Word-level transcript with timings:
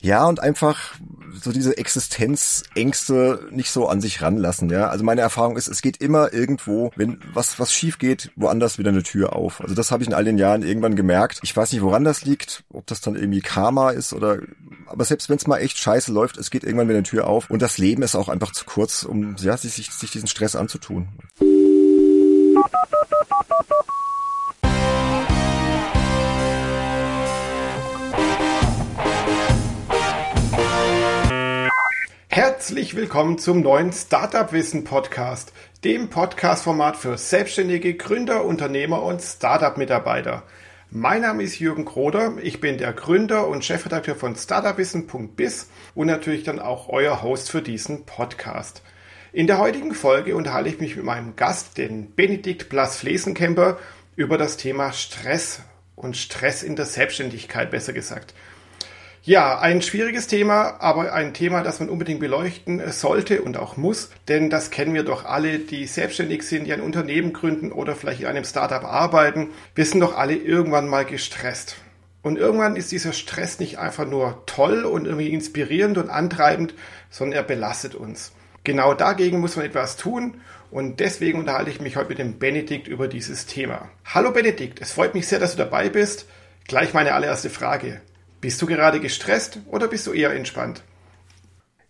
Ja, 0.00 0.26
und 0.26 0.40
einfach 0.40 0.94
so 1.40 1.52
diese 1.52 1.76
Existenzängste 1.76 3.48
nicht 3.50 3.70
so 3.70 3.88
an 3.88 4.00
sich 4.00 4.22
ranlassen, 4.22 4.70
ja. 4.70 4.88
Also 4.88 5.04
meine 5.04 5.20
Erfahrung 5.20 5.56
ist, 5.56 5.68
es 5.68 5.82
geht 5.82 5.98
immer 5.98 6.32
irgendwo, 6.32 6.90
wenn 6.96 7.20
was, 7.32 7.58
was 7.58 7.72
schief 7.72 7.98
geht, 7.98 8.30
woanders 8.36 8.78
wieder 8.78 8.90
eine 8.90 9.02
Tür 9.02 9.34
auf. 9.36 9.60
Also 9.60 9.74
das 9.74 9.90
habe 9.90 10.02
ich 10.02 10.08
in 10.08 10.14
all 10.14 10.24
den 10.24 10.38
Jahren 10.38 10.62
irgendwann 10.62 10.96
gemerkt. 10.96 11.40
Ich 11.42 11.56
weiß 11.56 11.72
nicht, 11.72 11.82
woran 11.82 12.04
das 12.04 12.24
liegt, 12.24 12.64
ob 12.72 12.86
das 12.86 13.00
dann 13.00 13.16
irgendwie 13.16 13.40
Karma 13.40 13.90
ist 13.90 14.12
oder, 14.12 14.38
aber 14.86 15.04
selbst 15.04 15.28
wenn 15.28 15.36
es 15.36 15.46
mal 15.46 15.58
echt 15.58 15.78
scheiße 15.78 16.12
läuft, 16.12 16.38
es 16.38 16.50
geht 16.50 16.64
irgendwann 16.64 16.88
wieder 16.88 16.98
eine 16.98 17.06
Tür 17.06 17.26
auf. 17.26 17.50
Und 17.50 17.62
das 17.62 17.78
Leben 17.78 18.02
ist 18.02 18.16
auch 18.16 18.28
einfach 18.28 18.52
zu 18.52 18.64
kurz, 18.64 19.02
um, 19.02 19.36
ja, 19.38 19.56
sich, 19.56 19.90
sich 19.90 20.10
diesen 20.10 20.28
Stress 20.28 20.56
anzutun. 20.56 21.08
Herzlich 32.40 32.94
willkommen 32.94 33.36
zum 33.36 33.62
neuen 33.62 33.92
Startup 33.92 34.52
Wissen 34.52 34.84
Podcast, 34.84 35.52
dem 35.82 36.08
Podcast-Format 36.08 36.96
für 36.96 37.18
selbstständige 37.18 37.94
Gründer, 37.94 38.44
Unternehmer 38.44 39.02
und 39.02 39.20
Startup-Mitarbeiter. 39.20 40.44
Mein 40.88 41.22
Name 41.22 41.42
ist 41.42 41.58
Jürgen 41.58 41.84
Kroder, 41.84 42.34
ich 42.40 42.60
bin 42.60 42.78
der 42.78 42.92
Gründer 42.92 43.48
und 43.48 43.64
Chefredakteur 43.64 44.14
von 44.14 44.36
startupwissen.biz 44.36 45.68
und 45.96 46.06
natürlich 46.06 46.44
dann 46.44 46.60
auch 46.60 46.88
euer 46.88 47.22
Host 47.24 47.50
für 47.50 47.60
diesen 47.60 48.06
Podcast. 48.06 48.82
In 49.32 49.48
der 49.48 49.58
heutigen 49.58 49.92
Folge 49.92 50.36
unterhalte 50.36 50.68
ich 50.68 50.78
mich 50.78 50.94
mit 50.94 51.04
meinem 51.04 51.34
Gast, 51.34 51.76
den 51.76 52.14
Benedikt 52.14 52.68
Blas-Flesenkemper, 52.68 53.78
über 54.14 54.38
das 54.38 54.56
Thema 54.56 54.92
Stress 54.92 55.62
und 55.96 56.16
Stress 56.16 56.62
in 56.62 56.76
der 56.76 56.86
Selbstständigkeit, 56.86 57.72
besser 57.72 57.92
gesagt. 57.92 58.32
Ja, 59.28 59.58
ein 59.58 59.82
schwieriges 59.82 60.26
Thema, 60.26 60.76
aber 60.80 61.12
ein 61.12 61.34
Thema, 61.34 61.62
das 61.62 61.80
man 61.80 61.90
unbedingt 61.90 62.18
beleuchten 62.18 62.80
sollte 62.90 63.42
und 63.42 63.58
auch 63.58 63.76
muss, 63.76 64.08
denn 64.26 64.48
das 64.48 64.70
kennen 64.70 64.94
wir 64.94 65.02
doch 65.02 65.26
alle, 65.26 65.58
die 65.58 65.84
selbstständig 65.84 66.44
sind, 66.44 66.64
die 66.64 66.72
ein 66.72 66.80
Unternehmen 66.80 67.34
gründen 67.34 67.70
oder 67.70 67.94
vielleicht 67.94 68.22
in 68.22 68.26
einem 68.26 68.44
Startup 68.44 68.82
arbeiten. 68.82 69.50
Wir 69.74 69.84
sind 69.84 70.00
doch 70.00 70.16
alle 70.16 70.34
irgendwann 70.34 70.88
mal 70.88 71.04
gestresst. 71.04 71.76
Und 72.22 72.38
irgendwann 72.38 72.74
ist 72.74 72.90
dieser 72.90 73.12
Stress 73.12 73.60
nicht 73.60 73.78
einfach 73.78 74.06
nur 74.06 74.44
toll 74.46 74.86
und 74.86 75.04
irgendwie 75.04 75.28
inspirierend 75.28 75.98
und 75.98 76.08
antreibend, 76.08 76.72
sondern 77.10 77.36
er 77.36 77.42
belastet 77.42 77.94
uns. 77.94 78.32
Genau 78.64 78.94
dagegen 78.94 79.40
muss 79.40 79.56
man 79.56 79.66
etwas 79.66 79.98
tun 79.98 80.40
und 80.70 81.00
deswegen 81.00 81.38
unterhalte 81.38 81.68
ich 81.70 81.82
mich 81.82 81.96
heute 81.96 82.08
mit 82.08 82.18
dem 82.18 82.38
Benedikt 82.38 82.88
über 82.88 83.08
dieses 83.08 83.44
Thema. 83.44 83.90
Hallo 84.06 84.30
Benedikt, 84.30 84.80
es 84.80 84.92
freut 84.92 85.14
mich 85.14 85.28
sehr, 85.28 85.38
dass 85.38 85.52
du 85.52 85.58
dabei 85.58 85.90
bist. 85.90 86.24
Gleich 86.66 86.94
meine 86.94 87.12
allererste 87.12 87.50
Frage. 87.50 88.00
Bist 88.40 88.62
du 88.62 88.66
gerade 88.66 89.00
gestresst 89.00 89.58
oder 89.66 89.88
bist 89.88 90.06
du 90.06 90.12
eher 90.12 90.32
entspannt? 90.32 90.82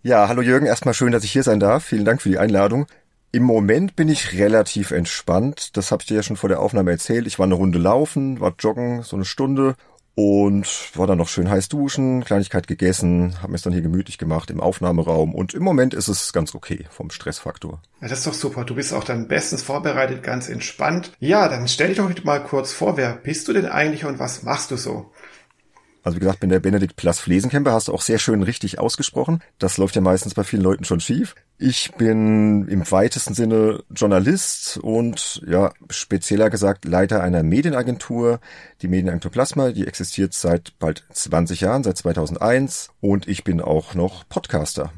Ja, 0.03 0.29
hallo 0.29 0.41
Jürgen, 0.41 0.65
erstmal 0.65 0.95
schön, 0.95 1.13
dass 1.13 1.25
ich 1.25 1.33
hier 1.33 1.43
sein 1.43 1.61
darf. 1.61 1.85
Vielen 1.85 2.07
Dank 2.07 2.23
für 2.23 2.31
die 2.31 2.39
Einladung. 2.39 2.87
Im 3.33 3.43
Moment 3.43 3.97
bin 3.97 4.09
ich 4.09 4.33
relativ 4.33 4.91
entspannt. 4.91 5.77
Das 5.77 5.93
habe 5.93 6.03
ich 6.03 6.07
dir 6.07 6.17
ja 6.17 6.23
schon 6.23 6.39
vor 6.39 6.49
der 6.49 6.61
Aufnahme 6.61 6.91
erzählt. 6.91 7.27
Ich 7.27 7.39
war 7.39 7.45
eine 7.45 7.55
Runde 7.55 7.79
laufen, 7.79 8.41
war 8.41 8.55
joggen, 8.59 9.03
so 9.03 9.17
eine 9.17 9.27
Stunde 9.27 9.77
und 10.19 10.67
war 10.97 11.07
dann 11.07 11.19
noch 11.19 11.29
schön 11.29 11.49
heiß 11.49 11.69
duschen, 11.69 12.25
Kleinigkeit 12.25 12.67
gegessen, 12.67 13.37
habe 13.41 13.53
mir 13.53 13.55
es 13.55 13.63
dann 13.63 13.73
hier 13.73 13.83
gemütlich 13.83 14.19
gemacht 14.19 14.51
im 14.51 14.61
Aufnahmeraum 14.61 15.33
und 15.33 15.55
im 15.55 15.63
Moment 15.63 15.95
ist 15.95 16.09
es 16.09 16.33
ganz 16.33 16.57
okay 16.57 16.87
vom 16.91 17.11
Stressfaktor. 17.11 17.81
Ja, 18.01 18.09
das 18.09 18.19
ist 18.19 18.27
doch 18.27 18.35
super. 18.35 18.65
Du 18.65 18.75
bist 18.75 18.93
auch 18.93 19.05
dann 19.05 19.29
bestens 19.29 19.63
vorbereitet, 19.63 20.25
ganz 20.25 20.49
entspannt. 20.49 21.13
Ja, 21.21 21.49
dann 21.49 21.69
stell 21.69 21.89
dich 21.89 21.99
doch 21.99 22.25
mal 22.25 22.43
kurz 22.43 22.73
vor, 22.73 22.97
wer 22.97 23.13
bist 23.13 23.47
du 23.47 23.53
denn 23.53 23.67
eigentlich 23.67 24.07
und 24.07 24.19
was 24.19 24.43
machst 24.43 24.73
du 24.73 24.77
so? 24.77 25.13
Also 26.09 26.17
wie 26.17 26.21
gesagt, 26.21 26.41
bin 26.41 26.49
der 26.49 26.59
Benedikt 26.59 26.97
Plas 26.97 27.21
Flesenkemper, 27.21 27.71
hast 27.71 27.89
du 27.89 27.93
auch 27.93 28.01
sehr 28.01 28.19
schön 28.19 28.43
richtig 28.43 28.79
ausgesprochen. 28.79 29.43
Das 29.59 29.77
läuft 29.77 29.95
ja 29.95 30.01
meistens 30.01 30.33
bei 30.33 30.43
vielen 30.43 30.63
Leuten 30.63 30.85
schon 30.85 31.01
schief. 31.01 31.35
Ich 31.59 31.93
bin 31.99 32.67
im 32.67 32.91
weitesten 32.91 33.35
Sinne 33.35 33.85
Journalist 33.91 34.79
und 34.79 35.43
ja, 35.47 35.71
spezieller 35.91 36.49
gesagt 36.49 36.87
Leiter 36.87 37.23
einer 37.23 37.43
Medienagentur, 37.43 38.41
die 38.81 38.89
Medienagentur 38.89 39.31
Plasma, 39.31 39.73
die 39.73 39.87
existiert 39.87 40.33
seit 40.33 40.79
bald 40.79 41.05
20 41.13 41.61
Jahren, 41.61 41.85
seit 41.85 41.99
2001 41.99 42.89
und 43.03 43.29
ich 43.29 43.45
bin 43.45 43.61
auch 43.61 43.93
noch 43.93 44.27
Podcaster. 44.31 44.91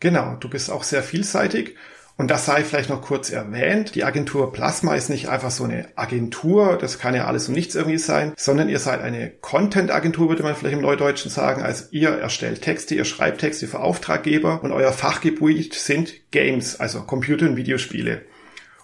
Genau, 0.00 0.34
du 0.40 0.50
bist 0.50 0.72
auch 0.72 0.82
sehr 0.82 1.04
vielseitig 1.04 1.76
und 2.18 2.32
das 2.32 2.44
sei 2.46 2.64
vielleicht 2.64 2.90
noch 2.90 3.00
kurz 3.00 3.30
erwähnt. 3.30 3.94
Die 3.94 4.02
Agentur 4.02 4.52
Plasma 4.52 4.96
ist 4.96 5.08
nicht 5.08 5.28
einfach 5.28 5.52
so 5.52 5.62
eine 5.62 5.86
Agentur, 5.94 6.76
das 6.76 6.98
kann 6.98 7.14
ja 7.14 7.26
alles 7.26 7.48
und 7.48 7.54
nichts 7.54 7.76
irgendwie 7.76 7.96
sein, 7.96 8.34
sondern 8.36 8.68
ihr 8.68 8.80
seid 8.80 9.00
eine 9.00 9.30
Content-Agentur, 9.30 10.28
würde 10.28 10.42
man 10.42 10.56
vielleicht 10.56 10.74
im 10.74 10.82
Neudeutschen 10.82 11.30
sagen. 11.30 11.62
Also 11.62 11.84
ihr 11.92 12.10
erstellt 12.10 12.60
Texte, 12.60 12.96
ihr 12.96 13.04
schreibt 13.04 13.40
Texte 13.40 13.68
für 13.68 13.78
Auftraggeber 13.78 14.64
und 14.64 14.72
euer 14.72 14.92
Fachgebiet 14.92 15.74
sind 15.74 16.12
Games, 16.32 16.80
also 16.80 17.02
Computer- 17.02 17.46
und 17.46 17.56
Videospiele. 17.56 18.22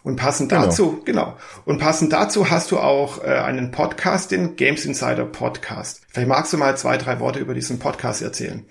Und 0.05 0.15
passend 0.15 0.51
genau. 0.51 0.67
dazu, 0.67 1.03
genau. 1.05 1.37
Und 1.65 1.79
passend 1.79 2.13
dazu 2.13 2.51
hast 2.51 2.71
du 2.71 2.79
auch 2.79 3.25
äh, 3.25 3.31
einen 3.31 3.73
Podcast, 3.73 4.31
den 4.31 4.55
Games 4.55 4.85
Insider 4.85 5.25
Podcast. 5.25 6.03
Vielleicht 6.09 6.29
magst 6.29 6.53
du 6.53 6.59
mal 6.59 6.77
zwei, 6.77 6.99
drei 6.99 7.19
Worte 7.19 7.41
über 7.41 7.55
diesen 7.55 7.81
Podcast 7.81 8.23
erzählen. 8.23 8.65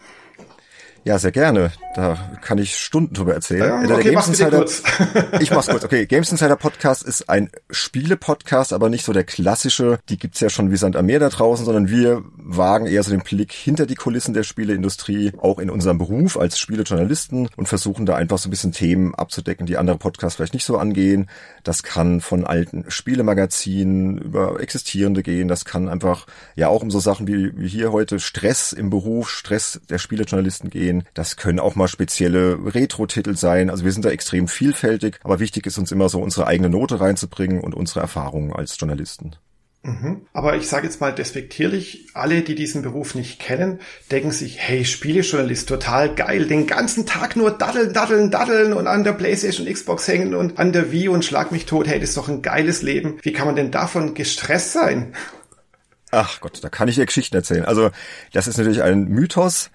Ja, 1.06 1.20
sehr 1.20 1.34
gerne. 1.34 1.72
Da 1.96 2.18
kann 2.42 2.58
ich 2.58 2.78
Stunden 2.78 3.14
drüber 3.14 3.34
erzählen. 3.34 3.64
Ja, 3.64 3.78
okay, 3.80 3.88
der 3.88 4.12
Games 4.14 4.28
Insider, 4.30 4.58
kurz. 4.58 4.84
ich 5.42 5.52
mach's 5.52 5.68
kurz. 5.68 5.84
Okay, 5.84 6.06
Games 6.06 6.32
Insider 6.32 6.56
Podcast 6.56 7.04
ist 7.04 7.30
ein 7.30 7.50
Spiele-Podcast, 7.70 8.72
aber 8.72 8.90
nicht 8.90 9.04
so 9.04 9.12
der 9.12 9.26
klassische. 9.26 10.00
Die 10.08 10.18
gibt's 10.18 10.40
ja 10.40 10.50
schon 10.50 10.72
wie 10.72 10.78
Sand 10.78 10.96
am 10.96 11.06
Meer 11.06 11.20
da 11.20 11.28
draußen, 11.28 11.66
sondern 11.66 11.90
wir 11.90 12.24
wagen 12.38 12.86
eher 12.86 13.04
so 13.04 13.12
den 13.12 13.20
Blick 13.20 13.52
hinter 13.52 13.86
die 13.86 13.96
Kulissen 13.96 14.34
der 14.34 14.44
Spieleindustrie, 14.44 15.34
auch 15.40 15.60
in 15.60 15.70
unserem 15.70 15.98
Beruf 15.98 16.38
als 16.40 16.58
Spielejournalisten 16.58 17.50
und 17.58 17.68
versuchen 17.68 18.06
da 18.06 18.16
einfach 18.16 18.38
so 18.38 18.48
ein 18.48 18.52
bisschen 18.52 18.72
Themen 18.72 19.14
abzudecken, 19.14 19.66
die 19.66 19.76
andere 19.76 19.98
Podcasts 19.98 20.38
vielleicht 20.38 20.54
nicht 20.54 20.66
so 20.66 20.78
angehen. 20.78 21.30
Das 21.64 21.84
kann 21.84 22.22
von 22.22 22.46
alten 22.46 22.86
Spielemagazinen 22.88 24.20
über 24.20 24.62
existierende 24.62 25.22
gehen. 25.22 25.50
Das 25.50 25.66
kann 25.66 25.90
einfach 25.90 26.28
ja 26.56 26.70
auch 26.70 26.82
um 26.82 26.92
so 26.92 27.00
Sachen 27.00 27.28
wie, 27.28 27.52
wie 27.58 27.68
hier 27.68 27.92
heute 27.92 28.22
Stress 28.22 28.72
im 28.72 28.90
Beruf, 28.90 29.30
Stress 29.30 29.82
der 29.90 29.98
Spielejournalisten 29.98 30.70
gehen 30.70 30.93
gehen. 30.94 31.08
Das 31.14 31.36
können 31.36 31.60
auch 31.60 31.76
mal 31.76 31.88
spezielle 31.88 32.58
Retro-Titel 32.74 33.36
sein. 33.36 33.70
Also 33.70 33.86
wir 33.86 33.92
sind 33.92 34.06
da 34.06 34.10
extrem 34.10 34.48
vielfältig, 34.48 35.20
aber 35.24 35.40
wichtig 35.40 35.66
ist 35.66 35.78
uns 35.78 35.92
immer 35.92 36.10
so 36.10 36.22
unsere 36.22 36.48
eigene 36.48 36.70
Note 36.70 37.00
reinzubringen 37.00 37.62
und 37.62 37.74
unsere 37.74 38.02
Erfahrungen 38.02 38.54
als 38.54 38.78
Journalisten. 38.80 39.36
Mhm. 39.86 40.22
Aber 40.32 40.56
ich 40.56 40.70
sage 40.70 40.88
jetzt 40.88 41.02
mal 41.02 41.14
despektierlich, 41.14 42.08
alle, 42.14 42.42
die 42.42 42.56
diesen 42.56 42.84
Beruf 42.84 43.16
nicht 43.16 43.42
kennen, 43.42 43.80
denken 44.12 44.32
sich, 44.32 44.58
hey, 44.58 44.86
Spielejournalist, 44.86 45.68
total 45.68 46.16
geil, 46.16 46.48
den 46.48 46.68
ganzen 46.68 47.06
Tag 47.06 47.36
nur 47.36 47.52
daddeln, 47.52 47.92
daddeln, 47.92 48.32
daddeln 48.32 48.72
und 48.72 48.88
an 48.88 49.04
der 49.04 49.12
Playstation, 49.12 49.68
Xbox 49.68 50.08
hängen 50.08 50.36
und 50.36 50.58
an 50.58 50.72
der 50.72 50.94
Wii 50.94 51.10
und 51.10 51.26
schlag 51.26 51.52
mich 51.52 51.66
tot, 51.66 51.88
hey, 51.88 52.00
das 52.00 52.10
ist 52.10 52.18
doch 52.18 52.30
ein 52.30 52.42
geiles 52.42 52.82
Leben. 52.82 53.18
Wie 53.24 53.34
kann 53.34 53.46
man 53.46 53.58
denn 53.58 53.72
davon 53.72 54.14
gestresst 54.14 54.72
sein? 54.72 55.14
Ach 56.12 56.40
Gott, 56.40 56.64
da 56.64 56.70
kann 56.70 56.88
ich 56.88 56.96
dir 56.96 57.08
Geschichten 57.08 57.36
erzählen. 57.36 57.66
Also, 57.66 57.90
das 58.32 58.48
ist 58.48 58.58
natürlich 58.58 58.84
ein 58.84 59.06
Mythos 59.06 59.72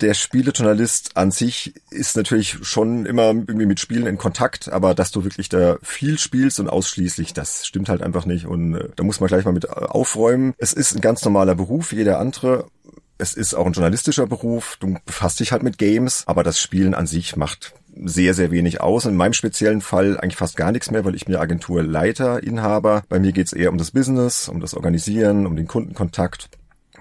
der 0.00 0.14
Spielejournalist 0.14 1.16
an 1.16 1.30
sich 1.30 1.74
ist 1.90 2.16
natürlich 2.16 2.58
schon 2.62 3.06
immer 3.06 3.28
irgendwie 3.28 3.66
mit 3.66 3.80
Spielen 3.80 4.06
in 4.06 4.18
Kontakt, 4.18 4.70
aber 4.70 4.94
dass 4.94 5.10
du 5.10 5.24
wirklich 5.24 5.48
da 5.48 5.78
viel 5.82 6.18
spielst 6.18 6.60
und 6.60 6.68
ausschließlich, 6.68 7.32
das 7.32 7.66
stimmt 7.66 7.88
halt 7.88 8.02
einfach 8.02 8.26
nicht 8.26 8.46
und 8.46 8.74
äh, 8.74 8.88
da 8.96 9.04
muss 9.04 9.20
man 9.20 9.28
gleich 9.28 9.44
mal 9.44 9.52
mit 9.52 9.64
äh, 9.64 9.68
aufräumen. 9.68 10.54
Es 10.58 10.72
ist 10.72 10.94
ein 10.94 11.00
ganz 11.00 11.24
normaler 11.24 11.54
Beruf, 11.54 11.92
jeder 11.92 12.18
andere. 12.18 12.66
Es 13.18 13.34
ist 13.34 13.54
auch 13.54 13.66
ein 13.66 13.72
journalistischer 13.72 14.26
Beruf. 14.26 14.76
Du 14.78 14.96
befasst 15.04 15.40
dich 15.40 15.50
halt 15.50 15.64
mit 15.64 15.76
Games, 15.78 16.22
aber 16.26 16.44
das 16.44 16.60
Spielen 16.60 16.94
an 16.94 17.08
sich 17.08 17.36
macht 17.36 17.74
sehr, 18.04 18.34
sehr 18.34 18.52
wenig 18.52 18.80
aus. 18.80 19.06
In 19.06 19.16
meinem 19.16 19.32
speziellen 19.32 19.80
Fall 19.80 20.18
eigentlich 20.18 20.36
fast 20.36 20.56
gar 20.56 20.70
nichts 20.70 20.90
mehr, 20.90 21.04
weil 21.04 21.16
ich 21.16 21.26
mir 21.26 21.40
Agenturleiter, 21.40 22.42
Inhaber. 22.42 23.02
Bei 23.08 23.18
mir 23.18 23.32
geht's 23.32 23.52
eher 23.52 23.70
um 23.70 23.78
das 23.78 23.90
Business, 23.90 24.48
um 24.48 24.60
das 24.60 24.74
Organisieren, 24.74 25.46
um 25.46 25.56
den 25.56 25.66
Kundenkontakt. 25.66 26.48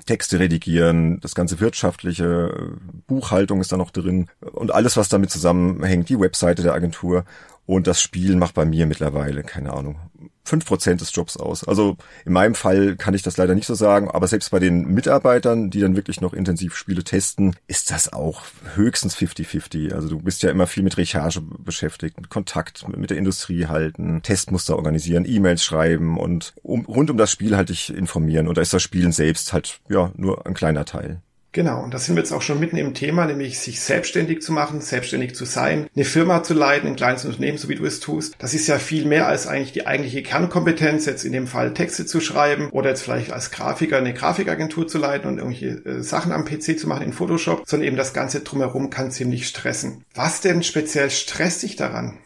Texte 0.06 0.40
redigieren, 0.40 1.20
das 1.20 1.36
ganze 1.36 1.60
wirtschaftliche, 1.60 2.76
Buchhaltung 3.08 3.62
ist 3.62 3.72
da 3.72 3.78
noch 3.78 3.92
drin 3.92 4.28
und 4.40 4.74
alles, 4.74 4.98
was 4.98 5.10
damit 5.10 5.32
zusammenhängt, 5.32 6.10
die 6.10 6.20
Webseite 6.20 6.64
der 6.64 6.74
Agentur. 6.74 7.26
Und 7.66 7.86
das 7.86 8.02
Spielen 8.02 8.40
macht 8.40 8.54
bei 8.54 8.64
mir 8.64 8.86
mittlerweile, 8.86 9.44
keine 9.44 9.74
Ahnung, 9.74 10.00
fünf 10.48 10.66
Prozent 10.66 11.02
des 11.02 11.14
Jobs 11.14 11.38
aus. 11.38 11.64
Also 11.64 11.98
in 12.26 12.34
meinem 12.34 12.56
Fall 12.56 12.96
kann 12.96 13.14
ich 13.14 13.22
das 13.22 13.38
leider 13.38 13.54
nicht 13.54 13.68
so 13.68 13.76
sagen, 13.76 14.10
aber 14.10 14.28
selbst 14.28 14.50
bei 14.52 14.60
den 14.60 14.86
Mitarbeitern, 14.88 15.70
die 15.70 15.82
dann 15.82 15.96
wirklich 15.96 16.22
noch 16.22 16.34
intensiv 16.34 16.76
Spiele 16.76 17.04
testen, 17.04 17.56
ist 17.68 17.92
das 17.92 18.12
auch 18.14 18.44
höchstens 18.76 19.16
50-50. 19.16 19.94
Also 19.94 20.10
du 20.10 20.20
bist 20.20 20.44
ja 20.44 20.50
immer 20.50 20.68
viel 20.68 20.84
mit 20.84 20.98
Recherche 20.98 21.42
beschäftigt, 21.42 22.30
Kontakt 22.30 22.88
mit 22.98 23.10
der 23.10 23.18
Industrie 23.18 23.68
halten, 23.68 24.22
Testmuster 24.24 24.76
organisieren, 24.76 25.26
E-Mails 25.28 25.64
schreiben 25.64 26.18
und 26.18 26.54
um, 26.64 26.86
rund 26.86 27.10
um 27.10 27.18
das 27.18 27.32
Spiel 27.32 27.58
halt 27.58 27.70
dich 27.70 27.94
informieren. 27.94 28.48
Und 28.48 28.58
da 28.58 28.62
ist 28.62 28.74
das 28.74 28.84
Spielen 28.84 29.12
selbst 29.12 29.54
halt, 29.54 29.82
ja, 29.90 30.12
nur 30.16 30.46
ein 30.46 30.54
kleiner 30.54 30.86
Teil. 30.86 31.22
Genau, 31.58 31.82
und 31.82 31.92
da 31.92 31.98
sind 31.98 32.16
wir 32.16 32.22
jetzt 32.22 32.34
auch 32.34 32.44
schon 32.44 32.60
mitten 32.60 32.78
im 32.78 32.94
Thema, 32.94 33.26
nämlich 33.26 33.58
sich 33.58 33.82
selbstständig 33.82 34.44
zu 34.44 34.52
machen, 34.52 34.80
selbstständig 34.80 35.34
zu 35.34 35.44
sein, 35.44 35.88
eine 35.96 36.06
Firma 36.06 36.44
zu 36.44 36.54
leiten, 36.54 36.88
ein 36.88 36.96
kleines 36.96 37.26
Unternehmen, 37.26 37.58
so 37.58 37.68
wie 37.68 37.74
du 37.74 37.84
es 37.84 38.00
tust. 38.00 38.36
Das 38.38 38.54
ist 38.54 38.68
ja 38.68 38.78
viel 38.78 39.06
mehr 39.06 39.28
als 39.28 39.48
eigentlich 39.48 39.72
die 39.72 39.88
eigentliche 39.88 40.22
Kernkompetenz, 40.22 41.08
jetzt 41.08 41.26
in 41.26 41.32
dem 41.32 41.48
Fall 41.48 41.74
Texte 41.74 42.06
zu 42.06 42.22
schreiben 42.22 42.70
oder 42.70 42.90
jetzt 42.90 43.02
vielleicht 43.02 43.32
als 43.32 43.50
Grafiker 43.50 43.98
eine 43.98 44.14
Grafikagentur 44.14 44.88
zu 44.88 45.00
leiten 45.00 45.28
und 45.28 45.40
irgendwelche 45.40 45.84
äh, 45.84 46.04
Sachen 46.04 46.32
am 46.32 46.46
PC 46.46 46.78
zu 46.78 46.86
machen 46.86 47.02
in 47.02 47.12
Photoshop, 47.12 47.64
sondern 47.66 47.88
eben 47.88 47.98
das 47.98 48.14
Ganze 48.14 48.42
drumherum 48.42 48.92
kann 48.92 49.10
ziemlich 49.10 49.48
stressen. 49.48 50.06
Was 50.14 50.42
denn 50.42 50.62
speziell 50.62 51.10
stresst 51.10 51.64
dich 51.64 51.76
daran? 51.76 52.20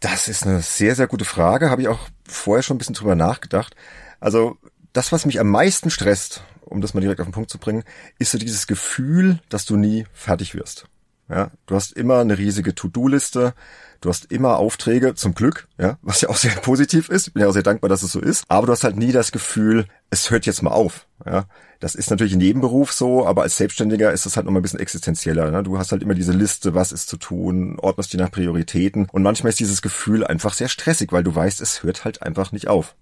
Das 0.00 0.28
ist 0.28 0.46
eine 0.46 0.60
sehr, 0.60 0.94
sehr 0.94 1.06
gute 1.06 1.24
Frage. 1.24 1.70
Habe 1.70 1.80
ich 1.80 1.88
auch 1.88 2.10
vorher 2.28 2.62
schon 2.62 2.74
ein 2.74 2.78
bisschen 2.78 2.94
drüber 2.94 3.14
nachgedacht. 3.14 3.74
Also 4.20 4.58
das, 4.92 5.12
was 5.12 5.24
mich 5.24 5.40
am 5.40 5.48
meisten 5.48 5.88
stresst, 5.88 6.42
um 6.68 6.80
das 6.80 6.94
mal 6.94 7.00
direkt 7.00 7.20
auf 7.20 7.26
den 7.26 7.32
Punkt 7.32 7.50
zu 7.50 7.58
bringen, 7.58 7.84
ist 8.18 8.32
so 8.32 8.38
dieses 8.38 8.66
Gefühl, 8.66 9.40
dass 9.48 9.64
du 9.64 9.76
nie 9.76 10.06
fertig 10.12 10.54
wirst. 10.54 10.86
Ja, 11.28 11.50
du 11.66 11.74
hast 11.74 11.92
immer 11.92 12.20
eine 12.20 12.38
riesige 12.38 12.74
To-Do-Liste, 12.74 13.52
du 14.00 14.08
hast 14.08 14.32
immer 14.32 14.56
Aufträge, 14.56 15.14
zum 15.14 15.34
Glück, 15.34 15.68
ja, 15.76 15.98
was 16.00 16.22
ja 16.22 16.30
auch 16.30 16.36
sehr 16.36 16.52
positiv 16.62 17.10
ist. 17.10 17.28
Ich 17.28 17.34
bin 17.34 17.42
ja 17.42 17.48
auch 17.48 17.52
sehr 17.52 17.62
dankbar, 17.62 17.90
dass 17.90 18.02
es 18.02 18.12
so 18.12 18.20
ist. 18.20 18.44
Aber 18.48 18.66
du 18.66 18.72
hast 18.72 18.84
halt 18.84 18.96
nie 18.96 19.12
das 19.12 19.30
Gefühl, 19.30 19.86
es 20.08 20.30
hört 20.30 20.46
jetzt 20.46 20.62
mal 20.62 20.70
auf. 20.70 21.06
Ja, 21.26 21.44
das 21.80 21.94
ist 21.94 22.10
natürlich 22.10 22.32
in 22.32 22.40
jedem 22.40 22.62
Beruf 22.62 22.92
so, 22.92 23.26
aber 23.26 23.42
als 23.42 23.58
Selbstständiger 23.58 24.10
ist 24.12 24.24
es 24.24 24.36
halt 24.36 24.46
nochmal 24.46 24.60
ein 24.60 24.62
bisschen 24.62 24.80
existenzieller. 24.80 25.50
Ne? 25.50 25.62
Du 25.62 25.78
hast 25.78 25.92
halt 25.92 26.02
immer 26.02 26.14
diese 26.14 26.32
Liste, 26.32 26.74
was 26.74 26.92
ist 26.92 27.08
zu 27.08 27.18
tun, 27.18 27.78
ordnest 27.78 28.12
die 28.12 28.16
nach 28.16 28.30
Prioritäten 28.30 29.06
und 29.12 29.22
manchmal 29.22 29.50
ist 29.50 29.60
dieses 29.60 29.82
Gefühl 29.82 30.24
einfach 30.24 30.54
sehr 30.54 30.68
stressig, 30.68 31.12
weil 31.12 31.24
du 31.24 31.34
weißt, 31.34 31.60
es 31.60 31.82
hört 31.82 32.04
halt 32.04 32.22
einfach 32.22 32.52
nicht 32.52 32.68
auf. 32.68 32.96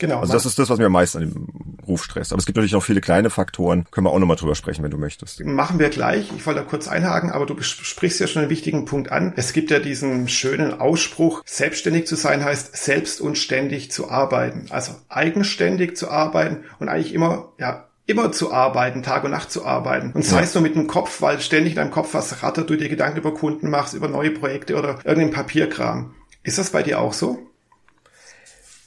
Genau. 0.00 0.20
Also 0.20 0.32
das 0.32 0.46
ist 0.46 0.58
das, 0.58 0.70
was 0.70 0.78
mir 0.78 0.86
am 0.86 0.92
meisten 0.92 1.18
an 1.18 1.30
dem 1.30 1.46
Ruf 1.86 2.02
stresst. 2.02 2.32
Aber 2.32 2.40
es 2.40 2.46
gibt 2.46 2.56
natürlich 2.56 2.72
noch 2.72 2.82
viele 2.82 3.02
kleine 3.02 3.28
Faktoren. 3.28 3.86
Können 3.90 4.06
wir 4.06 4.10
auch 4.10 4.18
nochmal 4.18 4.36
drüber 4.36 4.54
sprechen, 4.54 4.82
wenn 4.82 4.90
du 4.90 4.96
möchtest. 4.96 5.44
Machen 5.44 5.78
wir 5.78 5.90
gleich. 5.90 6.32
Ich 6.36 6.46
wollte 6.46 6.60
da 6.60 6.66
kurz 6.66 6.88
einhaken, 6.88 7.30
aber 7.30 7.46
du 7.46 7.60
sprichst 7.60 8.18
ja 8.18 8.26
schon 8.26 8.42
einen 8.42 8.50
wichtigen 8.50 8.86
Punkt 8.86 9.12
an. 9.12 9.34
Es 9.36 9.52
gibt 9.52 9.70
ja 9.70 9.78
diesen 9.78 10.26
schönen 10.28 10.80
Ausspruch, 10.80 11.42
selbstständig 11.44 12.06
zu 12.06 12.16
sein 12.16 12.42
heißt 12.42 12.74
selbst 12.74 13.20
und 13.20 13.36
ständig 13.36 13.92
zu 13.92 14.10
arbeiten. 14.10 14.66
Also 14.70 14.92
eigenständig 15.10 15.96
zu 15.96 16.10
arbeiten 16.10 16.64
und 16.78 16.88
eigentlich 16.88 17.12
immer, 17.12 17.52
ja, 17.58 17.86
immer 18.06 18.32
zu 18.32 18.52
arbeiten, 18.52 19.02
Tag 19.02 19.24
und 19.24 19.32
Nacht 19.32 19.52
zu 19.52 19.66
arbeiten. 19.66 20.12
Und 20.12 20.24
sei 20.24 20.42
es 20.42 20.54
nur 20.54 20.62
mit 20.62 20.74
dem 20.74 20.86
Kopf, 20.86 21.20
weil 21.20 21.40
ständig 21.40 21.72
in 21.72 21.76
deinem 21.76 21.90
Kopf 21.90 22.14
was 22.14 22.42
rattert, 22.42 22.70
du 22.70 22.76
dir 22.76 22.88
Gedanken 22.88 23.18
über 23.18 23.34
Kunden 23.34 23.68
machst, 23.68 23.92
über 23.92 24.08
neue 24.08 24.30
Projekte 24.30 24.76
oder 24.76 24.98
irgendeinen 25.04 25.32
Papierkram. 25.32 26.14
Ist 26.42 26.56
das 26.56 26.70
bei 26.70 26.82
dir 26.82 27.00
auch 27.00 27.12
so? 27.12 27.49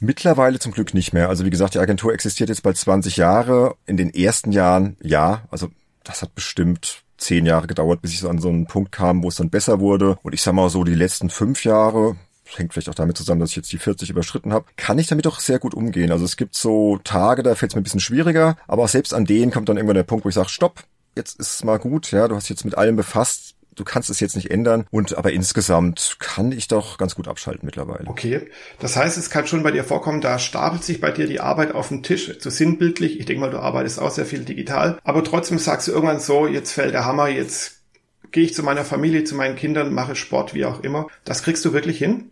Mittlerweile 0.03 0.59
zum 0.59 0.73
Glück 0.73 0.93
nicht 0.93 1.13
mehr. 1.13 1.29
Also 1.29 1.45
wie 1.45 1.49
gesagt, 1.49 1.75
die 1.75 1.79
Agentur 1.79 2.13
existiert 2.13 2.49
jetzt 2.49 2.61
bald 2.61 2.75
20 2.75 3.15
Jahre. 3.15 3.75
In 3.85 3.95
den 3.95 4.13
ersten 4.13 4.51
Jahren, 4.51 4.97
ja, 5.01 5.43
also 5.49 5.69
das 6.03 6.21
hat 6.21 6.35
bestimmt 6.35 7.03
zehn 7.17 7.45
Jahre 7.45 7.67
gedauert, 7.67 8.01
bis 8.01 8.11
ich 8.11 8.19
so 8.19 8.27
an 8.27 8.39
so 8.39 8.49
einen 8.49 8.67
Punkt 8.67 8.91
kam, 8.91 9.23
wo 9.23 9.29
es 9.29 9.35
dann 9.35 9.49
besser 9.49 9.79
wurde. 9.79 10.17
Und 10.21 10.33
ich 10.33 10.41
sag 10.41 10.55
mal 10.55 10.69
so, 10.69 10.83
die 10.83 10.93
letzten 10.93 11.29
fünf 11.29 11.63
Jahre, 11.63 12.17
hängt 12.53 12.73
vielleicht 12.73 12.89
auch 12.89 12.95
damit 12.95 13.15
zusammen, 13.15 13.39
dass 13.39 13.51
ich 13.51 13.55
jetzt 13.55 13.71
die 13.71 13.77
40 13.77 14.09
überschritten 14.09 14.51
habe, 14.51 14.65
kann 14.75 14.99
ich 14.99 15.07
damit 15.07 15.25
auch 15.25 15.39
sehr 15.39 15.57
gut 15.57 15.73
umgehen. 15.73 16.11
Also 16.11 16.25
es 16.25 16.35
gibt 16.35 16.55
so 16.55 16.99
Tage, 17.05 17.41
da 17.41 17.55
fällt 17.55 17.71
es 17.71 17.75
mir 17.75 17.81
ein 17.81 17.85
bisschen 17.85 18.01
schwieriger, 18.01 18.57
aber 18.67 18.83
auch 18.83 18.89
selbst 18.89 19.13
an 19.13 19.23
denen 19.23 19.51
kommt 19.51 19.69
dann 19.69 19.77
irgendwann 19.77 19.95
der 19.95 20.03
Punkt, 20.03 20.25
wo 20.25 20.29
ich 20.29 20.35
sage, 20.35 20.49
stopp, 20.49 20.83
jetzt 21.15 21.39
ist 21.39 21.55
es 21.55 21.63
mal 21.63 21.79
gut, 21.79 22.11
ja, 22.11 22.27
du 22.27 22.35
hast 22.35 22.49
jetzt 22.49 22.65
mit 22.65 22.77
allem 22.77 22.97
befasst, 22.97 23.55
du 23.75 23.83
kannst 23.83 24.09
es 24.09 24.19
jetzt 24.19 24.35
nicht 24.35 24.51
ändern. 24.51 24.85
Und 24.91 25.17
aber 25.17 25.31
insgesamt 25.31 26.17
kann 26.19 26.51
ich 26.51 26.67
doch 26.67 26.97
ganz 26.97 27.15
gut 27.15 27.27
abschalten 27.27 27.65
mittlerweile. 27.65 28.07
Okay. 28.07 28.49
Das 28.79 28.95
heißt, 28.95 29.17
es 29.17 29.29
kann 29.29 29.47
schon 29.47 29.63
bei 29.63 29.71
dir 29.71 29.83
vorkommen, 29.83 30.21
da 30.21 30.39
stapelt 30.39 30.83
sich 30.83 31.01
bei 31.01 31.11
dir 31.11 31.27
die 31.27 31.39
Arbeit 31.39 31.73
auf 31.73 31.89
den 31.89 32.03
Tisch. 32.03 32.37
Zu 32.39 32.49
sinnbildlich. 32.49 33.19
Ich 33.19 33.25
denke 33.25 33.41
mal, 33.41 33.51
du 33.51 33.59
arbeitest 33.59 33.99
auch 33.99 34.11
sehr 34.11 34.25
viel 34.25 34.45
digital. 34.45 34.99
Aber 35.03 35.23
trotzdem 35.23 35.59
sagst 35.59 35.87
du 35.87 35.91
irgendwann 35.91 36.19
so, 36.19 36.47
jetzt 36.47 36.71
fällt 36.71 36.93
der 36.93 37.05
Hammer, 37.05 37.27
jetzt 37.27 37.83
gehe 38.31 38.43
ich 38.43 38.53
zu 38.53 38.63
meiner 38.63 38.83
Familie, 38.83 39.23
zu 39.23 39.35
meinen 39.35 39.55
Kindern, 39.55 39.93
mache 39.93 40.15
Sport, 40.15 40.53
wie 40.53 40.65
auch 40.65 40.81
immer. 40.81 41.07
Das 41.23 41.43
kriegst 41.43 41.63
du 41.63 41.71
wirklich 41.71 41.97
hin? 41.97 42.31